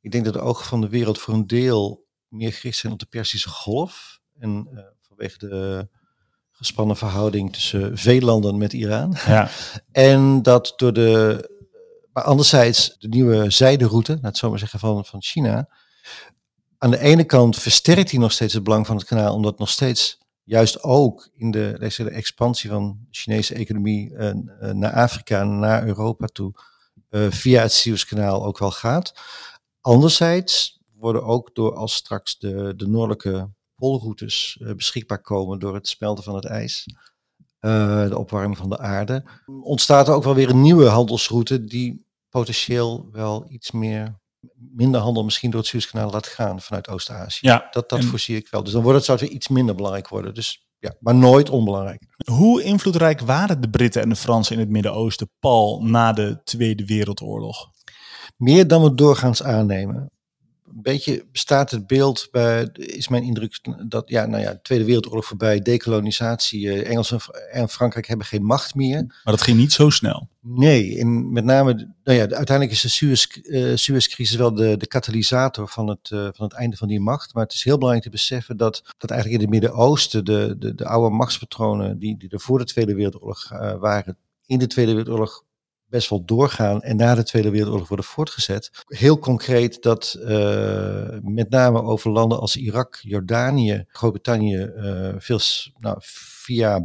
[0.00, 2.05] Ik denk dat de ogen van de wereld voor een deel
[2.36, 4.20] meer gericht zijn op de Persische Golf.
[4.38, 5.88] En uh, vanwege de
[6.50, 9.16] gespannen verhouding tussen veel landen met Iran.
[9.26, 9.50] Ja.
[9.92, 11.54] en dat door de
[12.12, 15.68] Maar anderzijds, de nieuwe zijderoute, laat het zo maar zeggen, van, van China.
[16.78, 19.70] Aan de ene kant versterkt hij nog steeds het belang van het kanaal, omdat nog
[19.70, 24.30] steeds juist ook in de, de expansie van de Chinese economie uh,
[24.60, 26.52] naar Afrika en naar Europa toe
[27.10, 29.14] uh, via het Suezkanaal ook wel gaat.
[29.80, 35.88] Anderzijds worden ook door als straks de, de noordelijke polroutes uh, beschikbaar komen door het
[35.88, 36.86] smelten van het ijs,
[37.60, 39.24] de opwarming van de aarde,
[39.62, 44.18] ontstaat er ook wel weer een nieuwe handelsroute die potentieel wel iets meer
[44.56, 47.46] minder handel misschien door het Suezkanaal laat gaan vanuit Oost-Azië.
[47.46, 48.62] Ja, dat dat voorzie ik wel.
[48.64, 50.34] Dus dan wordt het zou weer iets minder belangrijk worden.
[50.34, 52.02] Dus ja, maar nooit onbelangrijk.
[52.30, 56.84] Hoe invloedrijk waren de Britten en de Fransen in het Midden-Oosten, Paul, na de Tweede
[56.84, 57.70] Wereldoorlog?
[58.36, 60.10] Meer dan we doorgaans aannemen
[60.68, 63.58] een beetje bestaat het beeld bij, is mijn indruk
[63.88, 68.44] dat, ja, nou ja, de Tweede Wereldoorlog voorbij, decolonisatie, uh, Engeland en Frankrijk hebben geen
[68.44, 69.04] macht meer.
[69.06, 70.28] Maar dat ging niet zo snel.
[70.40, 74.86] Nee, en met name, nou ja, uiteindelijk is de Suez, uh, Suezcrisis wel de, de
[74.86, 77.34] katalysator van het, uh, van het einde van die macht.
[77.34, 80.74] Maar het is heel belangrijk te beseffen dat, dat eigenlijk in het Midden-Oosten de, de,
[80.74, 83.48] de oude machtspatronen die, die er voor de Tweede Wereldoorlog
[83.78, 85.44] waren, in de Tweede Wereldoorlog
[85.88, 88.70] best wel doorgaan en na de Tweede Wereldoorlog worden voortgezet.
[88.86, 95.40] Heel concreet dat uh, met name over landen als Irak, Jordanië, Groot-Brittannië uh, veel
[95.78, 96.80] nou, via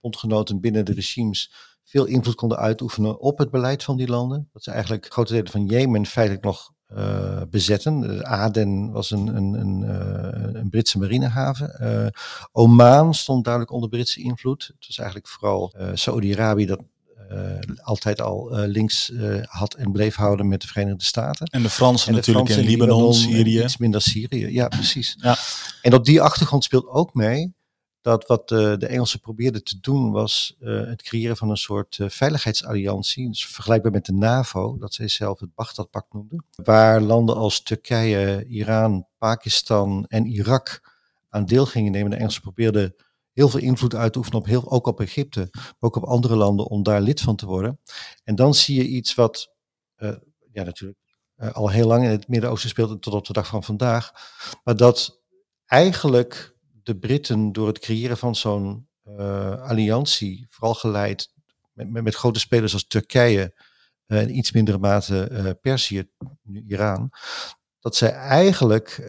[0.00, 1.52] bondgenoten binnen de regimes
[1.84, 4.48] veel invloed konden uitoefenen op het beleid van die landen.
[4.52, 8.26] Dat ze eigenlijk grote delen van Jemen feitelijk nog uh, bezetten.
[8.26, 9.82] Aden was een, een, een,
[10.56, 11.76] een Britse marinehaven.
[11.82, 12.06] Uh,
[12.52, 14.66] Oman stond duidelijk onder Britse invloed.
[14.66, 16.80] Het was eigenlijk vooral Saudi-Arabië dat
[17.82, 21.46] altijd al uh, links uh, had en bleef houden met de Verenigde Staten.
[21.46, 23.62] En de Fransen en de natuurlijk Fransen in Libanon, Libanon, Syrië.
[23.62, 25.16] Iets minder Syrië, ja precies.
[25.18, 25.36] Ja.
[25.82, 27.52] En op die achtergrond speelt ook mee
[28.00, 33.28] dat wat de, de Engelsen probeerden te doen was het creëren van een soort veiligheidsalliantie.
[33.28, 36.44] Dus vergelijkbaar met de NAVO, dat zij zelf het Baghdad-pact noemden.
[36.64, 40.80] Waar landen als Turkije, Iran, Pakistan en Irak
[41.28, 42.10] aan deel gingen nemen.
[42.10, 42.94] De Engelsen probeerden
[43.32, 46.82] heel veel invloed uitoefenen op heel, ook op Egypte, maar ook op andere landen om
[46.82, 47.80] daar lid van te worden.
[48.24, 49.54] En dan zie je iets wat,
[49.96, 50.16] uh,
[50.52, 50.98] ja natuurlijk,
[51.36, 54.12] uh, al heel lang in het Midden-Oosten speelt tot op de dag van vandaag,
[54.64, 55.22] maar dat
[55.66, 61.32] eigenlijk de Britten door het creëren van zo'n uh, alliantie, vooral geleid
[61.72, 63.54] met, met, met, grote spelers als Turkije
[64.06, 66.10] en iets mindere mate Perzië,
[66.42, 67.10] nu Iran,
[67.80, 69.06] dat zij eigenlijk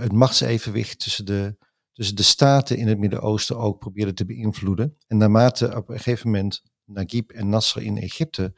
[0.00, 1.56] het machtsevenwicht tussen de
[1.92, 4.96] dus de staten in het Midden-Oosten ook probeerden te beïnvloeden.
[5.06, 8.52] En naarmate op een gegeven moment Naguib en Nasser in Egypte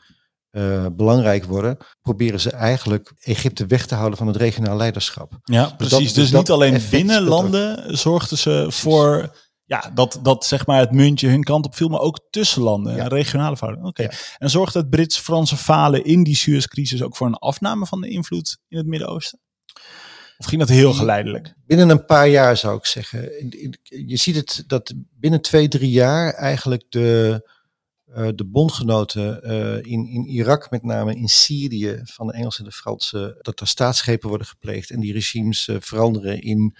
[0.50, 5.38] uh, belangrijk worden, proberen ze eigenlijk Egypte weg te houden van het regionaal leiderschap.
[5.44, 5.90] Ja, dus precies.
[5.90, 8.80] Dat, dus, dus niet alleen binnen landen zorgden ze precies.
[8.80, 9.32] voor
[9.64, 12.96] ja, dat, dat zeg maar het muntje hun kant op viel, maar ook tussen landen,
[12.96, 13.06] ja.
[13.06, 13.90] regionale verhoudingen.
[13.90, 14.02] Oké.
[14.02, 14.16] Okay.
[14.16, 14.36] Ja.
[14.38, 18.58] En zorgt het Brits-Franse falen in die Suez-crisis ook voor een afname van de invloed
[18.68, 19.40] in het Midden-Oosten?
[20.36, 21.54] Of ging dat heel geleidelijk?
[21.66, 23.20] Binnen een paar jaar zou ik zeggen.
[24.06, 27.48] Je ziet het dat binnen twee, drie jaar eigenlijk de,
[28.08, 32.70] uh, de bondgenoten uh, in, in Irak, met name in Syrië, van de Engelsen en
[32.70, 36.76] de Fransen, dat er staatsgrepen worden gepleegd en die regimes uh, veranderen in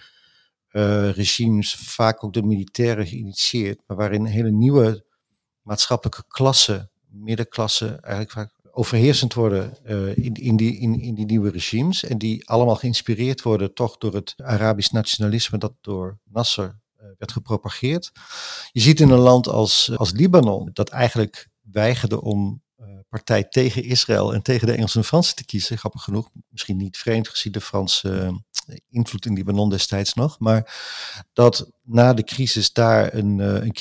[1.11, 5.05] regimes, vaak ook door militairen geïnitieerd, maar waarin hele nieuwe
[5.61, 11.49] maatschappelijke klasse, middenklasse, eigenlijk vaak overheersend worden uh, in, in, die, in, in die nieuwe
[11.49, 12.03] regimes.
[12.03, 17.31] En die allemaal geïnspireerd worden toch door het Arabisch nationalisme dat door Nasser uh, werd
[17.31, 18.11] gepropageerd.
[18.71, 22.63] Je ziet in een land als, als Libanon dat eigenlijk weigerde om
[23.15, 25.77] partij tegen Israël en tegen de Engelsen en Fransen te kiezen.
[25.77, 28.41] Grappig genoeg, misschien niet vreemd gezien de Franse
[28.89, 30.39] invloed in Libanon destijds nog.
[30.39, 30.73] Maar
[31.33, 33.73] dat na de crisis daar een, een,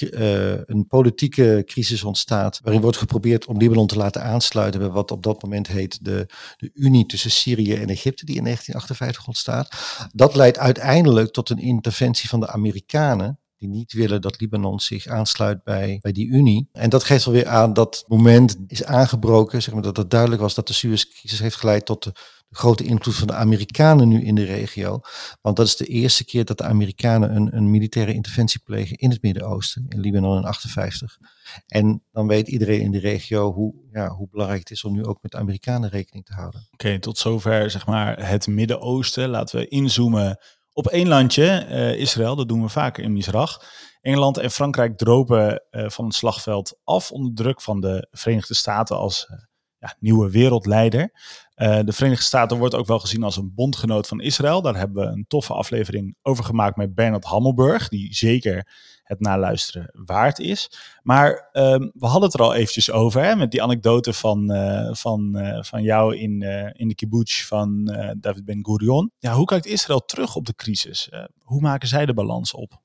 [0.67, 2.61] een, politieke crisis ontstaat.
[2.63, 6.27] Waarin wordt geprobeerd om Libanon te laten aansluiten bij wat op dat moment heet de,
[6.57, 9.69] de Unie tussen Syrië en Egypte, die in 1958 ontstaat.
[10.13, 15.63] Dat leidt uiteindelijk tot een interventie van de Amerikanen niet willen dat Libanon zich aansluit
[15.63, 16.69] bij, bij die Unie.
[16.73, 20.55] En dat geeft alweer aan dat moment is aangebroken, zeg maar, dat het duidelijk was
[20.55, 22.13] dat de Suez-crisis heeft geleid tot de,
[22.57, 25.01] grote invloed van de Amerikanen nu in de regio.
[25.41, 29.11] Want dat is de eerste keer dat de Amerikanen een, een militaire interventie plegen in
[29.11, 31.19] het Midden-Oosten, in Libanon in 58.
[31.67, 35.05] En dan weet iedereen in de regio hoe, ja, hoe belangrijk het is om nu
[35.05, 36.69] ook met de Amerikanen rekening te houden.
[36.73, 39.29] Oké, tot zover zeg maar het Midden-Oosten.
[39.29, 40.39] Laten we inzoomen
[40.75, 43.63] op één landje, uh, Israël, dat doen we vaker in Misrach.
[44.01, 48.97] Engeland en Frankrijk dropen uh, van het slagveld af onder druk van de Verenigde Staten
[48.97, 49.39] als uh,
[49.79, 51.11] ja, nieuwe wereldleider.
[51.57, 54.63] Uh, de Verenigde Staten wordt ook wel gezien als een bondgenoot van Israël.
[54.63, 58.69] Daar hebben we een toffe aflevering over gemaakt met Bernard Hammelburg, die zeker
[59.03, 60.71] het naluisteren waard is.
[61.03, 64.89] Maar um, we hadden het er al eventjes over, hè, met die anekdote van, uh,
[64.93, 66.43] van, uh, van jou in,
[66.73, 67.85] in de kibbutz van
[68.21, 69.11] David Ben Gurion.
[69.19, 71.09] Ja, hoe kijkt Israël terug op de crisis?
[71.39, 72.81] hoe maken zij de balans op?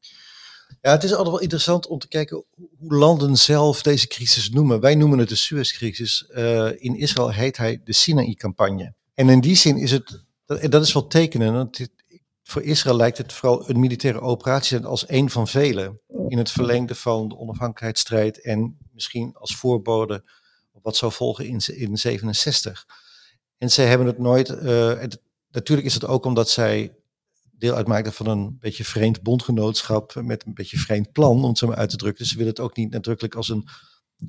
[0.81, 2.43] Ja, het is altijd wel interessant om te kijken
[2.77, 4.79] hoe landen zelf deze crisis noemen.
[4.79, 6.29] Wij noemen het de Suez-crisis.
[6.29, 8.93] Uh, in Israël heet hij de Sinaï-campagne.
[9.13, 11.53] En in die zin is het, dat, is wel tekenen.
[11.53, 11.87] Want
[12.43, 15.99] voor Israël lijkt het vooral een militaire operatie als een van vele.
[16.27, 20.23] In het verlengde van de onafhankelijkheidsstrijd en misschien als voorbode
[20.71, 22.85] op wat zou volgen in 1967.
[23.57, 24.47] En zij hebben het nooit.
[24.47, 26.93] Het, natuurlijk is het ook omdat zij
[27.59, 31.67] deel uitmaakte van een beetje vreemd bondgenootschap met een beetje vreemd plan, om het zo
[31.67, 32.21] maar uit te drukken.
[32.21, 33.67] Dus ze willen het ook niet nadrukkelijk als een,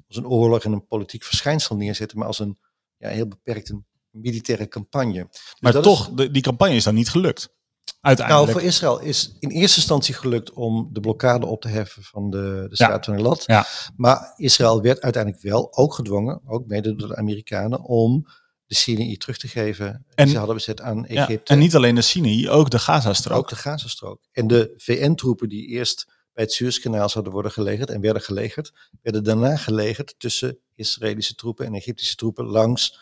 [0.08, 2.58] als een oorlog en een politiek verschijnsel neerzetten, maar als een
[2.96, 5.26] ja, heel beperkte militaire campagne.
[5.30, 7.54] Dus maar toch, is, die campagne is dan niet gelukt.
[8.00, 8.46] Uiteindelijk.
[8.46, 12.30] Nou, voor Israël is in eerste instantie gelukt om de blokkade op te heffen van
[12.30, 13.42] de, de straat van Elat.
[13.46, 13.66] Ja.
[13.96, 18.26] Maar Israël werd uiteindelijk wel ook gedwongen, ook mede door de Amerikanen, om
[18.70, 21.32] de Sinai terug te geven en, ze hadden bezet aan Egypte.
[21.32, 23.38] Ja, en niet alleen de Sinai, ook de Gazastrook.
[23.38, 24.20] Ook de Gazastrook.
[24.32, 29.24] En de VN-troepen die eerst bij het Suezkanaal zouden worden gelegerd en werden gelegerd, werden
[29.24, 32.98] daarna gelegerd tussen Israëlische troepen en Egyptische troepen langs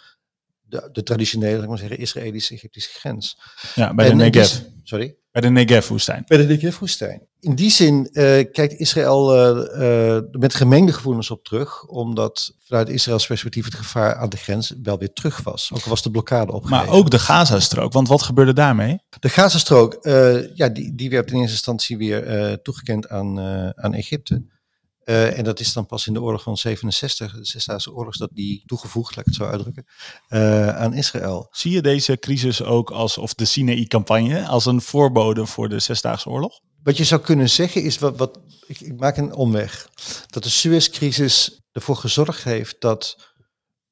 [0.62, 3.38] de, de traditionele, ik maar zeggen, Israëlische-Egyptische grens.
[3.74, 4.60] Ja, bij de Negev.
[4.82, 5.16] sorry?
[5.40, 6.24] Bij de Negev-woestijn.
[6.26, 7.22] Bij de Negev-woestijn.
[7.40, 8.22] In die zin uh,
[8.52, 14.14] kijkt Israël uh, uh, met gemengde gevoelens op terug, omdat vanuit Israëls perspectief het gevaar
[14.14, 15.70] aan de grens wel weer terug was.
[15.74, 16.86] Ook was de blokkade opgegeven.
[16.86, 18.98] Maar ook de Gazastrook, want wat gebeurde daarmee?
[19.20, 19.98] De Gazastrook,
[20.54, 23.40] ja, die, die werd in eerste instantie weer toegekend aan,
[23.74, 24.42] aan Egypte.
[25.08, 28.30] Uh, en dat is dan pas in de oorlog van 67, de Zesdaagse oorlog, dat
[28.32, 29.86] die toegevoegd, laat ik het zo uitdrukken,
[30.28, 31.48] uh, aan Israël.
[31.50, 36.28] Zie je deze crisis ook als, of de Sinai-campagne, als een voorbode voor de Zesdaagse
[36.28, 36.60] oorlog?
[36.82, 39.88] Wat je zou kunnen zeggen is, wat, wat, ik, ik maak een omweg,
[40.26, 43.34] dat de Suez-crisis ervoor gezorgd heeft dat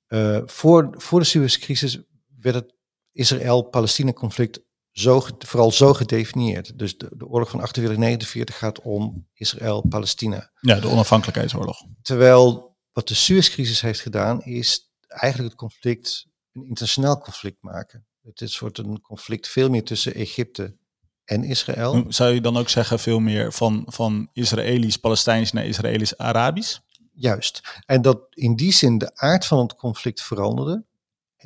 [0.08, 1.98] uh, voor, voor de Suez-crisis
[2.40, 2.74] werd het
[3.12, 4.60] Israël-Palestina-conflict
[4.98, 6.78] zo, vooral zo gedefinieerd.
[6.78, 10.50] Dus de, de oorlog van 48, 49 gaat om Israël-Palestina.
[10.60, 11.82] Ja, de onafhankelijkheidsoorlog.
[12.02, 18.06] Terwijl wat de Suezcrisis heeft gedaan, is eigenlijk het conflict een internationaal conflict maken.
[18.22, 20.76] Het is een soort een conflict veel meer tussen Egypte
[21.24, 22.04] en Israël.
[22.08, 26.78] Zou je dan ook zeggen veel meer van, van Israëlisch-Palestijns naar Israëlisch-Arabisch?
[27.12, 27.80] Juist.
[27.86, 30.84] En dat in die zin de aard van het conflict veranderde.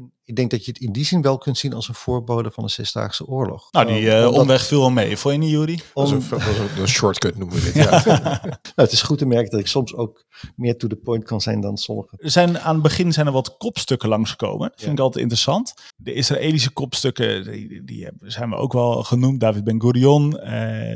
[0.01, 2.51] En ik denk dat je het in die zin wel kunt zien als een voorbode
[2.51, 3.69] van de Zesdaagse Oorlog.
[3.71, 5.17] Nou, die uh, omweg viel wel mee.
[5.17, 5.81] Vond je niet, Jury?
[5.95, 6.05] Om...
[6.05, 6.33] Dat
[6.79, 7.75] een, shortcut noemen we dit.
[7.75, 7.91] Ja.
[8.43, 10.25] nou, het is goed te merken dat ik soms ook
[10.57, 12.19] meer to the point kan zijn dan sommigen.
[12.19, 14.69] Er zijn, aan het begin zijn er wat kopstukken langsgekomen.
[14.69, 15.75] Dat vind ik altijd interessant.
[15.97, 19.41] De Israëlische kopstukken, die, die zijn we ook wel genoemd.
[19.41, 20.41] David Ben Gurion, uh,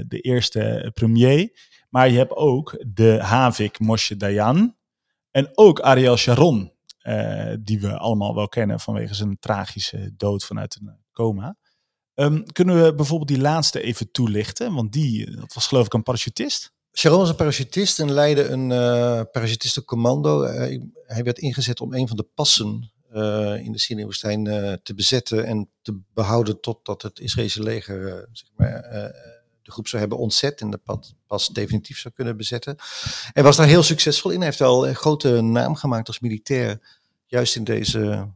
[0.08, 1.50] de eerste premier.
[1.90, 4.74] Maar je hebt ook de Havik Moshe Dayan.
[5.30, 6.72] En ook Ariel Sharon,
[7.04, 11.56] uh, die we allemaal wel kennen vanwege zijn tragische dood vanuit een coma.
[12.14, 14.74] Um, kunnen we bijvoorbeeld die laatste even toelichten?
[14.74, 16.72] Want die, dat was geloof ik een parachutist.
[16.92, 20.42] Sharon was een parachutist en leidde een uh, parachutistencommando.
[21.06, 22.92] Hij werd ingezet om een van de passen
[23.62, 24.44] in de Sinai-woestijn
[24.82, 28.82] te bezetten en te behouden totdat het Israëlische leger zeg maar,
[29.64, 32.76] de groep zou hebben ontzet en de pad pas definitief zou kunnen bezetten.
[33.32, 34.36] En was daar heel succesvol in.
[34.36, 36.80] Hij heeft al een grote naam gemaakt als militair,
[37.26, 38.28] juist in deze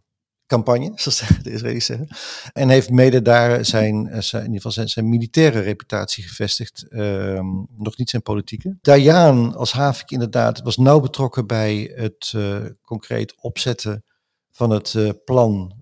[0.46, 2.08] campagne, zoals de Israëli's zeggen.
[2.52, 7.66] En heeft mede daar zijn, zijn, in ieder geval zijn, zijn militaire reputatie gevestigd, um,
[7.76, 8.76] nog niet zijn politieke.
[8.80, 14.04] Dayan als Havik inderdaad was nauw betrokken bij het uh, concreet opzetten
[14.50, 15.76] van het plan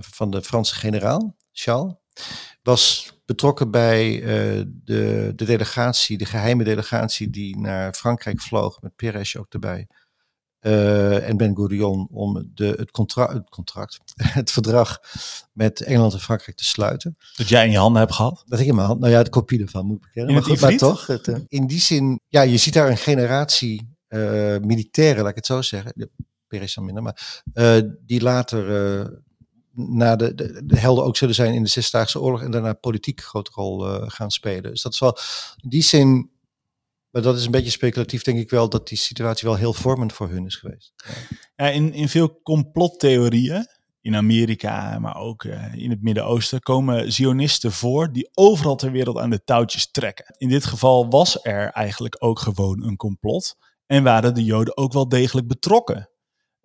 [0.00, 1.94] van de Franse generaal, Charles.
[2.62, 8.96] Was betrokken bij uh, de, de delegatie, de geheime delegatie die naar Frankrijk vloog, met
[8.96, 9.86] Peres ook erbij.
[10.60, 13.98] Uh, en Ben Gurion om de, het, contra het contract,
[14.40, 14.98] het verdrag
[15.52, 17.16] met Engeland en Frankrijk te sluiten.
[17.36, 18.42] Dat jij in je handen hebt gehad?
[18.46, 20.34] Dat ik in mijn hand, nou ja, de kopie ervan moet ik bekennen.
[20.34, 23.96] Maar, goed, maar toch, het, uh, in die zin, ja, je ziet daar een generatie
[24.08, 24.20] uh,
[24.58, 26.10] militairen, laat ik het zo zeggen.
[26.48, 27.42] Peres dan minder, maar
[28.06, 29.22] die later
[29.72, 33.18] na de, de, de, helden ook zullen zijn in de Zesdaagse Oorlog en daarna politiek
[33.18, 34.70] een grote rol uh, gaan spelen.
[34.70, 35.18] Dus dat is wel
[35.56, 36.30] in die zin,
[37.10, 40.12] maar dat is een beetje speculatief, denk ik wel, dat die situatie wel heel vormend
[40.12, 40.92] voor hun is geweest.
[41.56, 41.68] Ja.
[41.68, 43.66] In, in veel complottheorieën,
[44.00, 49.18] in Amerika, maar ook uh, in het Midden-Oosten, komen Zionisten voor die overal ter wereld
[49.18, 50.34] aan de touwtjes trekken.
[50.38, 53.56] In dit geval was er eigenlijk ook gewoon een complot
[53.86, 56.09] en waren de Joden ook wel degelijk betrokken.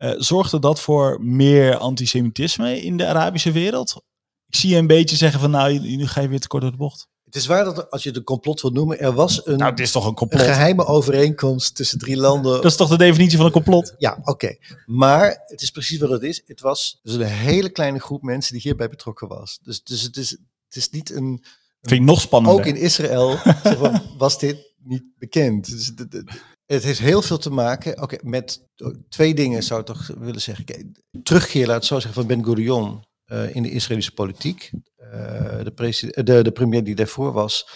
[0.05, 4.01] Eh, zorgde dat voor meer antisemitisme in de Arabische wereld?
[4.47, 6.71] Ik zie je een beetje zeggen van nou, nu ga je weer te kort door
[6.71, 7.07] de bocht.
[7.25, 9.71] Het is waar dat als je het een complot wil noemen, er was een, Nou,
[9.71, 12.53] het is toch een een geheime overeenkomst tussen drie landen.
[12.53, 13.93] Dat is toch de definitie van een complot?
[13.97, 14.57] Ja, oké.
[14.85, 16.41] Maar het is precies wat het is.
[16.45, 19.59] Het was dus een hele kleine groep mensen die hierbij betrokken was.
[19.61, 20.29] Dus, dus het, is,
[20.65, 21.43] het is niet een...
[21.81, 22.59] Vind ik nog spannender.
[22.59, 25.69] Ook in Israël zeg maar, was dit niet bekend.
[25.69, 26.23] Dus het-
[26.65, 28.67] het heeft heel veel te maken oké, met
[29.09, 30.91] twee dingen, zou ik toch willen zeggen.
[31.23, 34.71] Terugkeer, laat het zo zeggen, van Ben Gurion eh, in de Israëlische politiek.
[34.95, 37.69] Eh, de, presi- de, de premier die daarvoor was,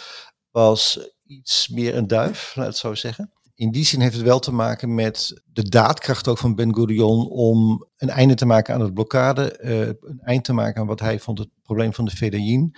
[0.51, 3.31] was iets meer een duif, laat het zo zeggen.
[3.55, 7.29] In die zin heeft het wel te maken met de daadkracht ook van Ben Gurion
[7.29, 10.99] om een einde te maken aan het blokkade, eh, een eind te maken aan wat
[10.99, 12.77] hij vond het probleem van de Fedayeen.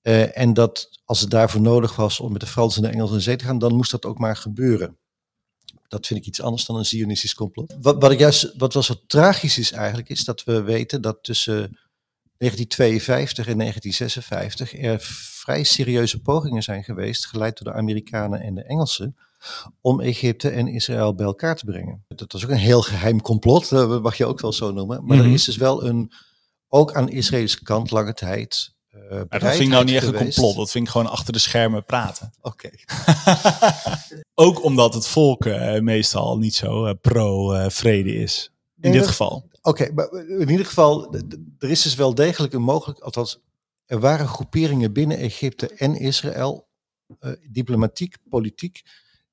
[0.00, 3.16] Eh, en dat als het daarvoor nodig was om met de Fransen en de Engelsen
[3.16, 4.98] in zee te gaan, dan moest dat ook maar gebeuren.
[5.92, 7.74] Dat vind ik iets anders dan een Zionistisch complot.
[7.80, 11.18] Wat, wat, ik juist, wat wel zo tragisch is eigenlijk, is dat we weten dat
[11.22, 11.78] tussen
[12.36, 15.00] 1952 en 1956 er
[15.40, 19.16] vrij serieuze pogingen zijn geweest, geleid door de Amerikanen en de Engelsen,
[19.80, 22.04] om Egypte en Israël bij elkaar te brengen.
[22.08, 25.04] Dat was ook een heel geheim complot, eh, mag je ook wel zo noemen.
[25.04, 25.26] Maar Mhm.
[25.26, 26.12] er is dus wel een,
[26.68, 28.74] ook aan Israëlische kant lange tijd.
[28.92, 30.56] Eh Maar dat vind ik nou niet echt een complot.
[30.56, 32.32] Dat vind ik gewoon achter de schermen praten.
[32.40, 32.70] Oké.
[34.34, 38.50] Ook omdat het volk eh, meestal niet zo eh, pro-vrede is.
[38.76, 39.50] In Nee, dit dat- geval.
[39.62, 41.14] Oké, maar in ieder geval,
[41.58, 43.38] er is dus wel degelijk een mogelijk, althans,
[43.86, 46.68] er waren groeperingen binnen Egypte en Israël,
[47.18, 48.82] eh, diplomatiek, politiek,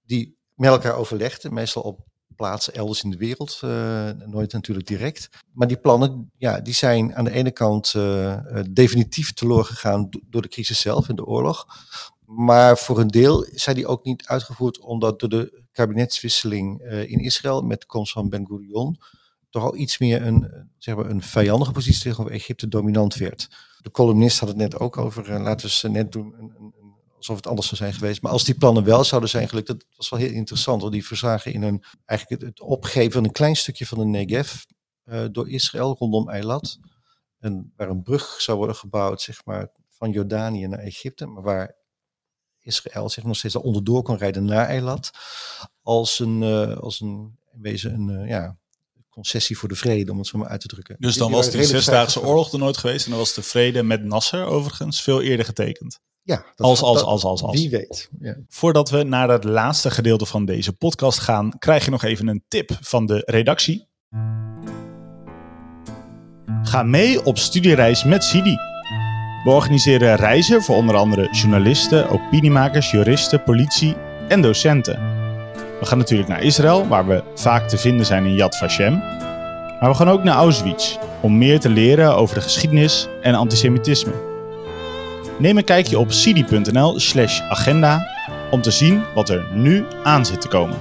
[0.06, 2.00] die met elkaar overlegden, meestal op
[2.40, 5.30] plaatsen elders in de wereld, eh, nooit natuurlijk direct.
[5.54, 8.40] Maar die plannen, ja, die zijn aan de ene kant eh,
[8.72, 11.66] definitief teloor gegaan do- door de crisis zelf en de oorlog.
[12.26, 17.62] Maar voor een deel zijn die ook niet uitgevoerd omdat door de kabinetswisseling in Israël
[17.62, 18.98] met de komst van Ben Gurion
[19.50, 23.48] toch al iets meer een, zeg maar, een vijandige positie tegenover Egypte dominant werd.
[23.82, 26.74] De columnist had het net ook over, laten we ze net doen, een-
[27.20, 28.22] alsof het anders zou zijn geweest.
[28.22, 30.82] Maar als die plannen wel zouden zijn gelukt, dat was wel heel interessant.
[30.82, 34.64] Want die verzagen in een, eigenlijk het, opgeven van een klein stukje van de Negev
[35.04, 36.80] eh, door Israël rondom Eilat.
[37.40, 41.26] En waar een brug zou worden gebouwd, zeg maar, van Jordanië naar Egypte.
[41.26, 41.76] Maar waar
[42.60, 45.12] Israël zich nog steeds al onderdoor kon rijden naar Eilat.
[45.82, 48.58] Als een, eh, als een, in wezen een, eh, ja,
[49.10, 50.96] concessie voor de vrede, om het zo maar uit te drukken.
[51.00, 52.22] Dus dan was die Zesdaagse.
[52.22, 53.06] Oorlog er nooit geweest.
[53.06, 56.00] En dan was de vrede met Nasser overigens veel eerder getekend.
[56.30, 57.60] Ja, dat Als, als, als, als, als.
[57.60, 58.10] Wie weet.
[58.20, 58.36] Ja.
[58.48, 62.44] Voordat we naar het laatste gedeelte van deze podcast gaan, krijg je nog even een
[62.48, 63.88] tip van de redactie.
[66.64, 68.58] Ga mee op studiereis met Sidi.
[69.44, 73.96] We organiseren reizen voor onder andere journalisten, opiniemakers, juristen, politie
[74.28, 74.96] en docenten.
[75.80, 78.98] We gaan natuurlijk naar Israël, waar we vaak te vinden zijn in Yad Vashem.
[79.80, 84.29] Maar we gaan ook naar Auschwitz om meer te leren over de geschiedenis en antisemitisme.
[85.40, 88.16] Neem een kijkje op sidi.nl slash agenda
[88.52, 90.78] om te zien wat er nu aan zit te komen.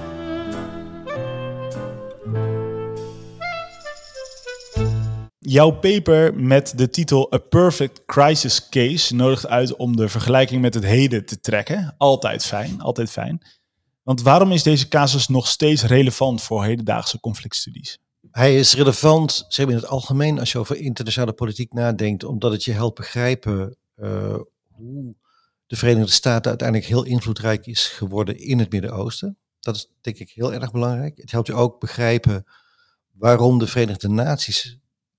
[5.39, 10.73] Jouw paper met de titel A Perfect Crisis Case nodigt uit om de vergelijking met
[10.73, 11.95] het heden te trekken.
[11.97, 13.41] Altijd fijn, altijd fijn.
[14.03, 17.99] Want waarom is deze casus nog steeds relevant voor hedendaagse conflictstudies?
[18.31, 22.51] Hij is relevant, zeg maar in het algemeen, als je over internationale politiek nadenkt, omdat
[22.51, 23.77] het je helpt begrijpen
[24.67, 25.15] hoe
[25.67, 29.37] de Verenigde Staten uiteindelijk heel invloedrijk is geworden in het Midden-Oosten.
[29.59, 31.17] Dat is denk ik heel erg belangrijk.
[31.17, 32.45] Het helpt je ook begrijpen
[33.11, 34.77] waarom de Verenigde Naties,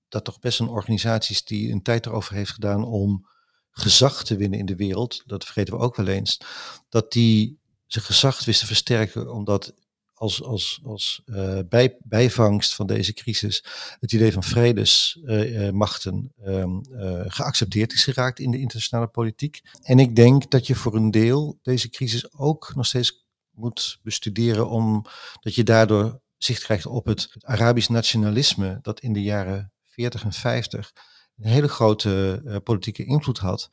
[0.08, 3.28] dat toch best een organisatie is die een tijd erover heeft gedaan om
[3.70, 6.40] gezag te winnen in de wereld, dat vergeten we ook wel eens,
[6.88, 9.74] dat die zijn gezag wist te versterken, omdat
[10.20, 13.64] als, als, als eh, bij, bijvangst van deze crisis
[14.00, 19.60] het idee van vredesmachten ehm, eh, geaccepteerd is geraakt in de internationale politiek.
[19.82, 24.68] En ik denk dat je voor een deel deze crisis ook nog steeds moet bestuderen,
[24.68, 30.32] omdat je daardoor zicht krijgt op het, Arabisch nationalisme dat in de jaren 40 en
[30.32, 30.92] 50
[31.36, 33.70] een hele grote eh, politieke invloed had.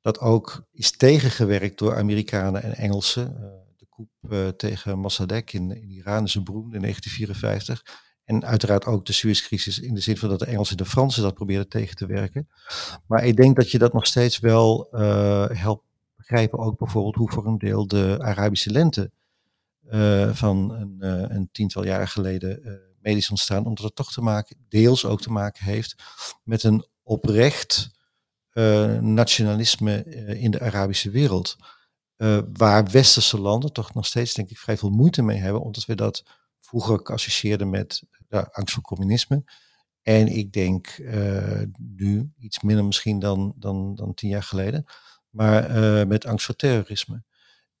[0.00, 3.66] Dat ook is tegengewerkt door Amerikanen en Engelsen.
[4.28, 8.06] Eh, tegen Mossadegh in, in Iran is een beroemd in 1954.
[8.24, 11.22] En uiteraard ook de Suezcrisis in de zin van dat de Engelsen en de Fransen
[11.22, 12.48] dat probeerden tegen te werken.
[13.06, 15.84] Maar ik denk dat je dat nog steeds wel eh, helpt
[16.16, 16.58] begrijpen.
[16.58, 19.10] Ook bijvoorbeeld hoe voor een deel de Arabische lente
[19.86, 20.96] eh, van een,
[21.34, 23.66] een tiental jaren geleden eh medisch is ontstaan.
[23.66, 25.94] Omdat het toch te maken, deels ook te maken heeft
[26.44, 27.96] met een oprecht
[29.00, 30.04] nationalisme
[30.38, 31.56] in de Arabische wereld.
[32.18, 35.84] Eh, waar westerse landen toch nog steeds, denk ik, vrij veel moeite mee hebben, omdat
[35.84, 36.24] we dat
[36.60, 39.44] vroeger geassocieerde met ja, angst voor communisme.
[40.02, 44.84] En ik denk eh, nu iets minder misschien dan, dan, dan tien jaar geleden,
[45.30, 47.22] maar eh, met angst voor terrorisme.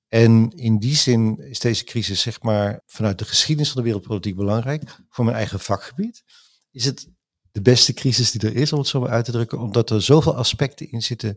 [0.08, 4.36] En in die zin is deze crisis, zeg maar, vanuit de geschiedenis van de wereldpolitiek
[4.36, 4.96] belangrijk.
[5.08, 6.24] Voor mijn eigen vakgebied
[6.70, 7.08] is het
[7.50, 10.02] de beste crisis die er is, om het zo maar uit te drukken, omdat er
[10.02, 11.36] zoveel aspecten in zitten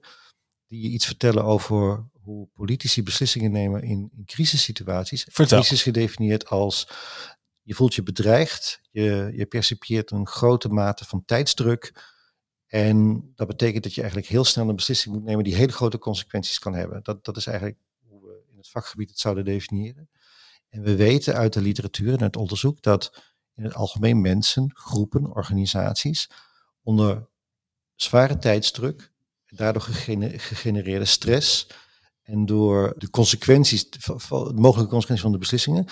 [0.67, 5.25] die je iets vertellen over hoe politici beslissingen nemen in, in crisissituaties.
[5.29, 5.59] Vertel.
[5.59, 6.87] Crisis gedefinieerd als
[7.61, 12.09] je voelt je bedreigd, je, je percipieert een grote mate van tijdsdruk.
[12.67, 15.97] En dat betekent dat je eigenlijk heel snel een beslissing moet nemen die hele grote
[15.97, 17.03] consequenties kan hebben.
[17.03, 20.09] Dat, dat is eigenlijk hoe we in het vakgebied het zouden definiëren.
[20.69, 23.23] En we weten uit de literatuur en uit onderzoek dat
[23.55, 26.29] in het algemeen mensen, groepen, organisaties
[26.83, 27.29] onder
[27.95, 29.11] zware tijdsdruk,
[29.45, 31.67] daardoor gegene- gegenereerde stress
[32.31, 33.99] en door de consequenties, de
[34.55, 35.85] mogelijke consequenties van de beslissingen,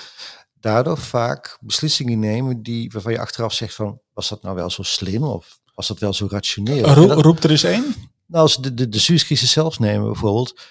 [0.53, 4.83] daardoor vaak beslissingen nemen die, waarvan je achteraf zegt van, was dat nou wel zo
[4.83, 6.85] slim of was dat wel zo rationeel?
[6.93, 7.83] Roep, dat- er eens één.
[8.25, 10.61] nou, als de, de, de Suezcrisis zelf nemen bijvoorbeeld.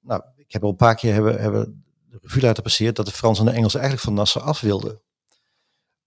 [0.00, 3.12] Nou, ik heb al een paar keer hebben, hebben de revue laten passeren dat de
[3.12, 5.00] Fransen en de Engelsen eigenlijk van Nasser af wilden.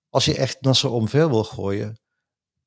[0.10, 2.00] Als je echt Nasser omver wil gooien,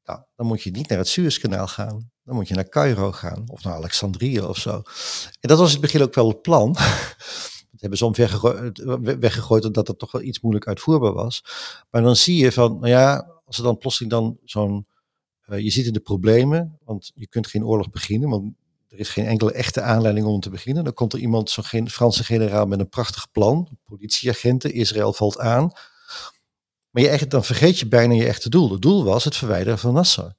[0.05, 2.11] nou, dan moet je niet naar het Suezkanaal gaan.
[2.25, 4.83] Dan moet je naar Cairo gaan of naar Alexandrië of zo.
[5.41, 6.73] En dat was in het begin ook wel het plan.
[7.71, 11.45] Dat hebben ze omver weggegooid omdat het toch wel iets moeilijk uitvoerbaar was.
[11.91, 14.87] Maar dan zie je van, nou ja, als er dan plotseling dan zo'n
[15.43, 18.53] eh, je zit in de problemen, want je kunt geen oorlog beginnen, want
[18.89, 20.85] er is geen enkele echte aanleiding om te beginnen.
[20.85, 25.73] Dan komt er iemand, zo'n Franse generaal met een prachtig plan, politieagenten, Israël valt aan.
[26.93, 28.71] Maar je echt, dan vergeet je bijna je echte doel.
[28.71, 30.35] Het doel was het verwijderen van Nasser.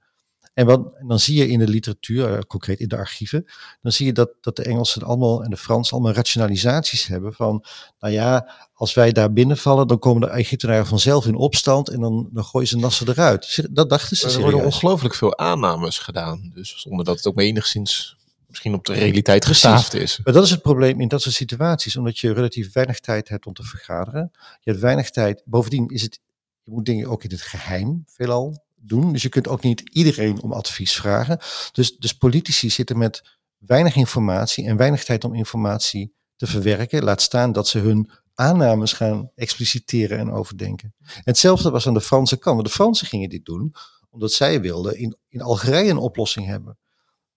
[0.53, 3.45] En, wat, dan zie je in de literatuur, eh, concreet in de archieven,
[3.81, 7.65] dan zie je dat, dat de Engelsen allemaal en de Fransen allemaal rationalisaties hebben van,
[7.99, 12.29] nou ja, als wij daar binnenvallen, dan komen de Egyptenaren vanzelf in opstand en dan,
[12.31, 13.67] dan gooien ze Nasser eruit.
[13.71, 14.73] Dat dachten ze Er worden serieus.
[14.73, 16.51] ongelooflijk veel aannames gedaan.
[16.53, 20.19] Dus zonder dat het ook maar enigszins misschien op de realiteit gestaafd is.
[20.23, 23.45] Maar dat is het probleem in dat soort situaties, omdat je relatief weinig tijd hebt
[23.45, 24.31] om te vergaderen.
[24.33, 25.41] Je hebt weinig tijd.
[25.45, 26.19] Bovendien is het,
[26.63, 29.11] je moet dingen ook in het geheim veelal doen.
[29.11, 31.39] Dus je kunt ook niet iedereen om advies vragen.
[31.71, 37.03] Dus, dus politici zitten met weinig informatie en weinig tijd om informatie te verwerken.
[37.03, 40.93] Laat staan dat ze hun aannames gaan expliciteren en overdenken.
[40.99, 42.63] En hetzelfde was aan de Franse kant.
[42.63, 43.75] De Fransen gingen dit doen
[44.09, 46.77] omdat zij wilden in, in Algerije een oplossing hebben.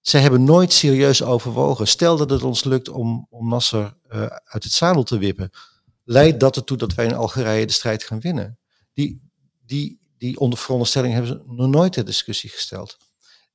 [0.00, 1.88] Zij hebben nooit serieus overwogen.
[1.88, 5.50] Stel dat het ons lukt om, om Nasser eh, uit het zadel te wippen.
[6.04, 8.58] Leidt dat ertoe dat wij in Algerije de strijd gaan winnen?
[8.96, 9.20] Die,
[9.66, 12.96] die, die onder veronderstelling hebben ze nog nooit ter discussie gesteld.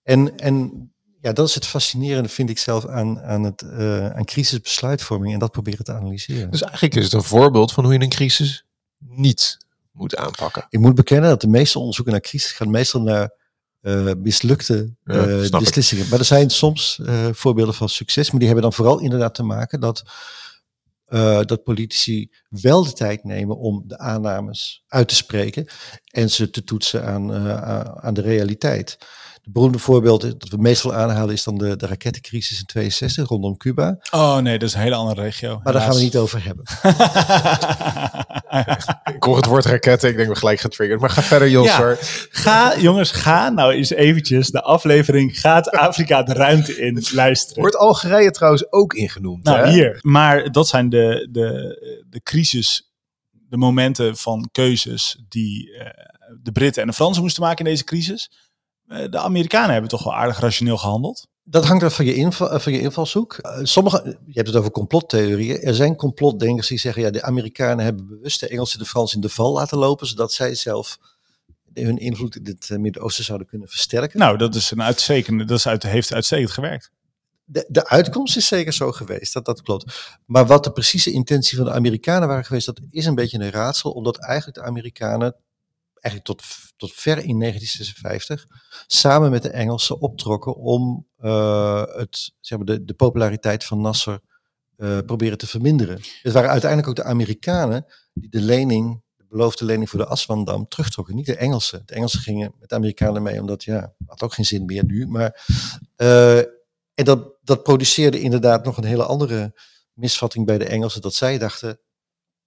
[0.04, 0.90] En, en
[1.22, 5.34] ja, dat is het fascinerende, vind ik zelf, aan, aan, het, eh, aan crisisbesluitvorming.
[5.34, 6.52] En dat proberen te analyseren.
[6.52, 8.66] Dus eigenlijk is het een voorbeeld van hoe je een crisis
[8.98, 9.58] niet
[9.92, 10.66] moet aanpakken.
[10.70, 13.34] Ik moet bekennen dat de meeste onderzoeken naar crisis gaan meestal naar
[13.82, 15.52] eh, mislukte Ja, eh, ik.
[15.52, 16.10] beslissingen.
[16.10, 19.80] Maar er zijn soms voorbeelden van succes, maar die hebben dan vooral inderdaad te maken
[19.80, 20.04] dat,
[21.12, 25.66] eh, dat politici wel de tijd nemen om de aannames uit te spreken
[26.12, 28.98] en ze te toetsen aan, eh, aan- aan de realiteit.
[29.42, 33.58] Het beroemde voorbeeld dat we meestal aanhalen is dan de, de rakettencrisis in 62 rondom
[33.58, 33.98] Cuba.
[34.12, 35.60] Oh nee, dat is een hele andere regio.
[35.64, 36.66] Maar daar gaan we niet over hebben.
[39.16, 41.00] Ik hoor het woord raketten, ik denk we gelijk getriggerd.
[41.00, 41.66] Maar ga verder, Jos.
[41.66, 41.96] Ja.
[42.30, 47.62] Ga, jongens, ga nou eens eventjes de aflevering Gaat Afrika de ruimte in luisteren.
[47.62, 49.44] Wordt Algerije trouwens ook ingenoemd?
[49.44, 49.72] Nou, hè?
[49.72, 49.98] hier.
[50.02, 52.92] Maar dat zijn de, de, de crisis,
[53.32, 55.86] de momenten van keuzes die eh,
[56.42, 58.32] de Britten en de Fransen moesten maken in deze crisis.
[58.92, 61.28] Eh, de Amerikanen hebben toch wel aardig rationeel gehandeld.
[61.44, 63.34] Dat hangt af van je, inval, eh, van je invalshoek.
[63.34, 65.62] Eh, sommige, je hebt het over complottheorieën.
[65.62, 69.16] Er zijn complotdenkers die zeggen, ja, de Amerikanen hebben bewust de Engelsen en de Fransen
[69.16, 70.98] in de val laten lopen, zodat zij zelf
[71.74, 74.20] hun invloed in het Midden-Oosten zouden kunnen versterken.
[74.20, 76.92] Nou, dat is een uitstekende, dat is uit, heeft uitstekend gewerkt.
[77.44, 80.18] De, de uitkomst is zeker zo geweest, dat, dat klopt.
[80.26, 83.52] Maar wat de precieze intentie van de Amerikanen waren geweest, dat is een beetje een
[83.52, 85.36] raadsel, omdat eigenlijk de Amerikanen,
[86.02, 86.44] eigenlijk tot,
[86.78, 88.46] tot ver in 1956,
[88.88, 94.20] samen met de Engelsen optrokken om eh, het, zeg maar de, de populariteit van Nasser
[94.78, 96.02] eh, proberen te verminderen.
[96.22, 100.68] Het waren uiteindelijk ook de Amerikanen die de lening, de beloofde lening voor de Aswandam
[100.68, 101.82] terugtrokken, niet de Engelsen.
[101.86, 105.08] De Engelsen gingen met de Amerikanen mee, omdat ja, had ook geen zin meer nu,
[105.08, 105.46] maar...
[105.96, 106.38] eh,
[106.94, 109.54] en dat, dat produceerde inderdaad nog een hele andere
[109.94, 111.02] misvatting bij de Engelsen.
[111.02, 111.80] Dat zij dachten,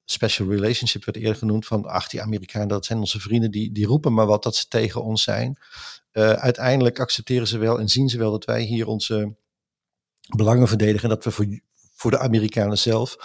[0.05, 3.87] special relationship werd eerder genoemd, van ach die Amerikanen, dat zijn onze vrienden, die, die
[3.87, 5.59] roepen maar wat dat ze tegen ons zijn.
[6.11, 9.37] Eh, uiteindelijk accepteren ze wel en zien ze wel dat wij hier onze
[10.37, 11.03] belangen verdedigen.
[11.03, 11.61] En dat we voor,
[11.95, 13.17] voor de Amerikanen zelf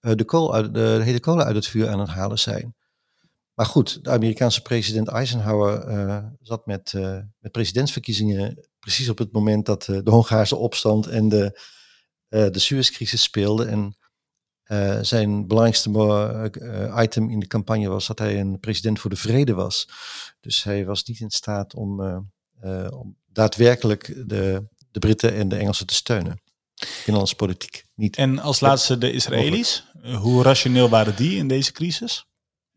[0.00, 2.74] eh, de, kool uit, de, hete kolen uit het vuur aan het halen zijn.
[3.54, 6.92] Maar goed, de Amerikaanse president Eisenhower eh, zat met,
[7.38, 11.60] met presidentsverkiezingen precies op het moment dat de Hongaarse opstand en de,
[12.28, 13.68] de Suezcrisis speelden.
[13.68, 13.96] En
[15.00, 15.90] zijn belangrijkste
[17.02, 19.88] item in de campagne was dat hij een president voor de vrede was.
[20.40, 22.00] Dus hij was niet in staat om,
[22.90, 26.42] om daadwerkelijk de, de Britten en de Engelsen te steunen.
[26.96, 28.16] Binnenlandse politiek niet.
[28.16, 29.84] En als laatste de Israëli's.
[30.20, 32.26] Hoe rationeel waren die in deze crisis?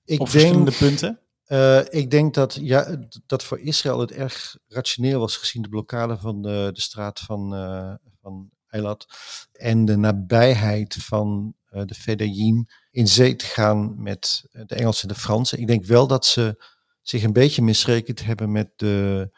[0.05, 1.19] Ik Op denk, verschillende punten?
[1.47, 6.17] Uh, ik denk dat, ja, dat voor Israël het erg rationeel was gezien de blokkade
[6.17, 9.07] van de, de straat van, uh, van Eilat
[9.51, 11.53] en de nabijheid van
[11.85, 15.59] de Fedayeen in zee te gaan met de Engelsen en de Fransen.
[15.59, 16.63] Ik denk wel dat ze
[17.01, 19.29] zich een beetje misrekend hebben met de,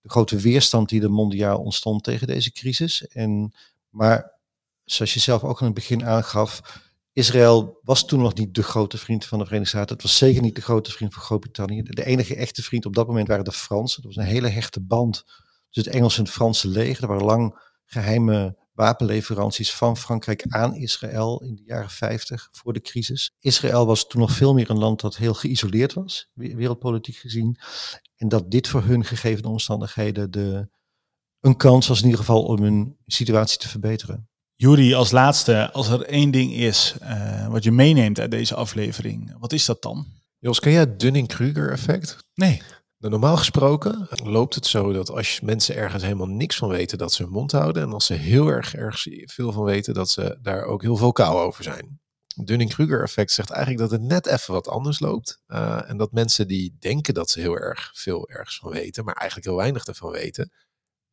[0.00, 3.06] de grote weerstand die er mondiaal ontstond tegen deze crisis.
[3.06, 3.54] En,
[3.88, 4.38] maar
[4.84, 6.62] zoals je zelf ook aan het begin aangaf,
[7.12, 9.94] Israël was toen nog niet de grote vriend van de Verenigde Staten.
[9.94, 11.82] Het was zeker niet de grote vriend van Groot-Brittannië.
[11.82, 14.02] De enige echte vriend op dat moment waren de Fransen.
[14.02, 15.24] Er was een hele hechte band
[15.70, 17.02] tussen het Engelse en het Franse leger.
[17.02, 22.80] Er waren lang geheime wapenleveranties van Frankrijk aan Israël in de jaren 50 voor de
[22.80, 23.34] crisis.
[23.40, 27.58] Israël was toen nog veel meer een land dat heel geïsoleerd was, wereldpolitiek gezien.
[28.16, 30.68] En dat dit voor hun gegeven omstandigheden de,
[31.40, 34.28] een kans was in ieder geval om hun situatie te verbeteren.
[34.54, 39.38] Juri, als laatste, als er één ding is uh, wat je meeneemt uit deze aflevering,
[39.38, 40.06] wat is dat dan?
[40.38, 42.16] Jos, ken jij het Dunning-Kruger effect?
[42.34, 42.62] Nee.
[43.00, 47.12] Nou, normaal gesproken loopt het zo dat als mensen ergens helemaal niks van weten, dat
[47.12, 47.82] ze hun mond houden.
[47.82, 51.40] En als ze heel erg, erg veel van weten, dat ze daar ook heel vocaal
[51.40, 52.00] over zijn.
[52.26, 55.42] Het Dunning-Kruger effect zegt eigenlijk dat het net even wat anders loopt.
[55.48, 59.14] Uh, en dat mensen die denken dat ze heel erg veel ergens van weten, maar
[59.14, 60.52] eigenlijk heel weinig ervan weten,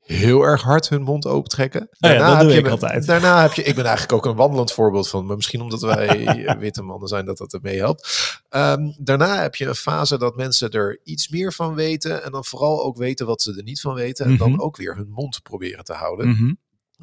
[0.08, 1.88] heel erg hard hun mond opentrekken.
[1.92, 3.06] Daarna oh ja, dat doe heb ik je, altijd.
[3.06, 6.56] Daarna heb je, ik ben eigenlijk ook een wandelend voorbeeld van, maar misschien omdat wij
[6.60, 8.40] witte mannen zijn dat dat ermee helpt.
[8.50, 12.46] Um, daarna heb je een fase dat mensen er iets meer van weten en dan
[12.46, 14.50] vooral ook weten wat ze er niet van weten en mm -hmm.
[14.50, 16.28] dan ook weer hun mond proberen te houden.
[16.28, 16.58] Mm -hmm.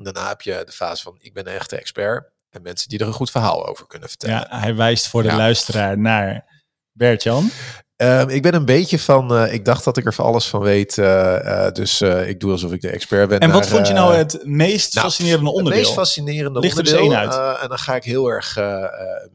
[0.05, 3.07] Daarna heb je de fase van ik ben een echte expert en mensen die er
[3.07, 4.37] een goed verhaal over kunnen vertellen.
[4.37, 5.37] Ja, hij wijst voor de ja.
[5.37, 7.51] luisteraar naar Bert-Jan.
[7.97, 10.61] Um, ik ben een beetje van, uh, ik dacht dat ik er van alles van
[10.61, 13.39] weet, uh, uh, dus ik doe alsof ik de expert ben.
[13.41, 15.73] En wat vond je nou het meest nou, fascinerende onderdeel?
[15.73, 17.61] Het meest fascinerende Ligt er dus onderdeel, één uit.
[17.63, 18.59] en dan ga ik heel erg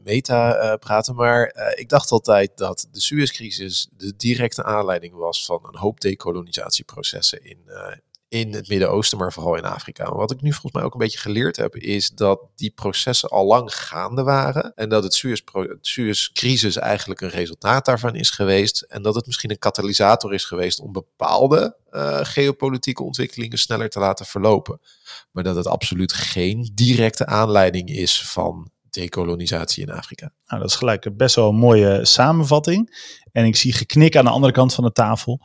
[0.04, 5.78] meta praten, maar ik dacht altijd dat de Suezcrisis de directe aanleiding was van een
[5.78, 7.58] hoop decolonisatieprocessen in,
[8.30, 10.12] in het Midden-Oosten, maar vooral in Afrika.
[10.12, 13.46] Wat ik nu volgens mij ook een beetje geleerd heb, is dat die processen al
[13.46, 14.72] lang gaande waren.
[14.74, 15.24] En dat het
[15.80, 18.80] Suez-crisis eigenlijk een resultaat daarvan is geweest.
[18.80, 23.98] En dat het misschien een katalysator is geweest om bepaalde uh, geopolitieke ontwikkelingen sneller te
[23.98, 24.80] laten verlopen.
[25.30, 30.32] Maar dat het absoluut geen directe aanleiding is van decolonisatie in Afrika.
[30.46, 33.08] Nou, dat is gelijk best wel een mooie samenvatting.
[33.32, 35.40] En ik zie geknik aan de andere kant van de tafel.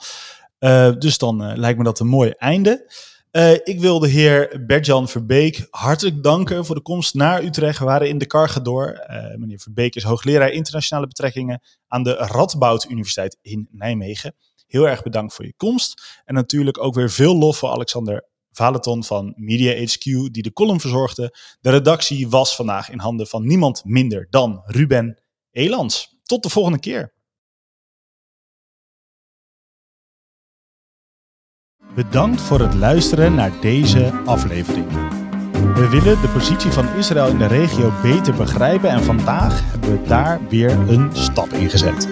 [0.66, 2.94] Uh, dus dan uh, lijkt me dat een mooi einde.
[3.32, 7.80] Uh, ik wil de heer Bertjan Verbeek hartelijk danken voor de komst naar Utrecht.
[7.80, 9.06] We waren in de Cargador.
[9.38, 14.36] meneer Verbeek is hoogleraar internationale betrekkingen aan de Radboud Universiteit in Nijmegen.
[14.68, 16.22] Heel erg bedankt voor je komst.
[16.26, 20.80] En natuurlijk ook weer veel lof voor Alexander Valeton van Media HQ, die de column
[20.80, 21.38] verzorgde.
[21.62, 26.18] De redactie was vandaag in handen van niemand minder dan Ruben Elans.
[26.24, 27.15] Tot de volgende keer.
[31.96, 34.86] Bedankt voor het luisteren naar deze aflevering.
[35.74, 40.08] We willen de positie van Israël in de regio beter begrijpen en vandaag hebben we
[40.08, 42.10] daar weer een stap in gezet.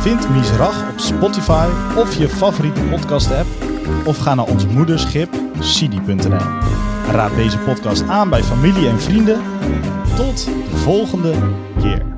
[0.00, 3.46] Vind Misrach op Spotify of je favoriete podcast app
[4.04, 5.28] of ga naar ons moederschip
[5.58, 6.46] sidi.nl.
[7.10, 9.40] Raad deze podcast aan bij familie en vrienden.
[10.16, 11.34] Tot de volgende
[11.80, 12.17] keer.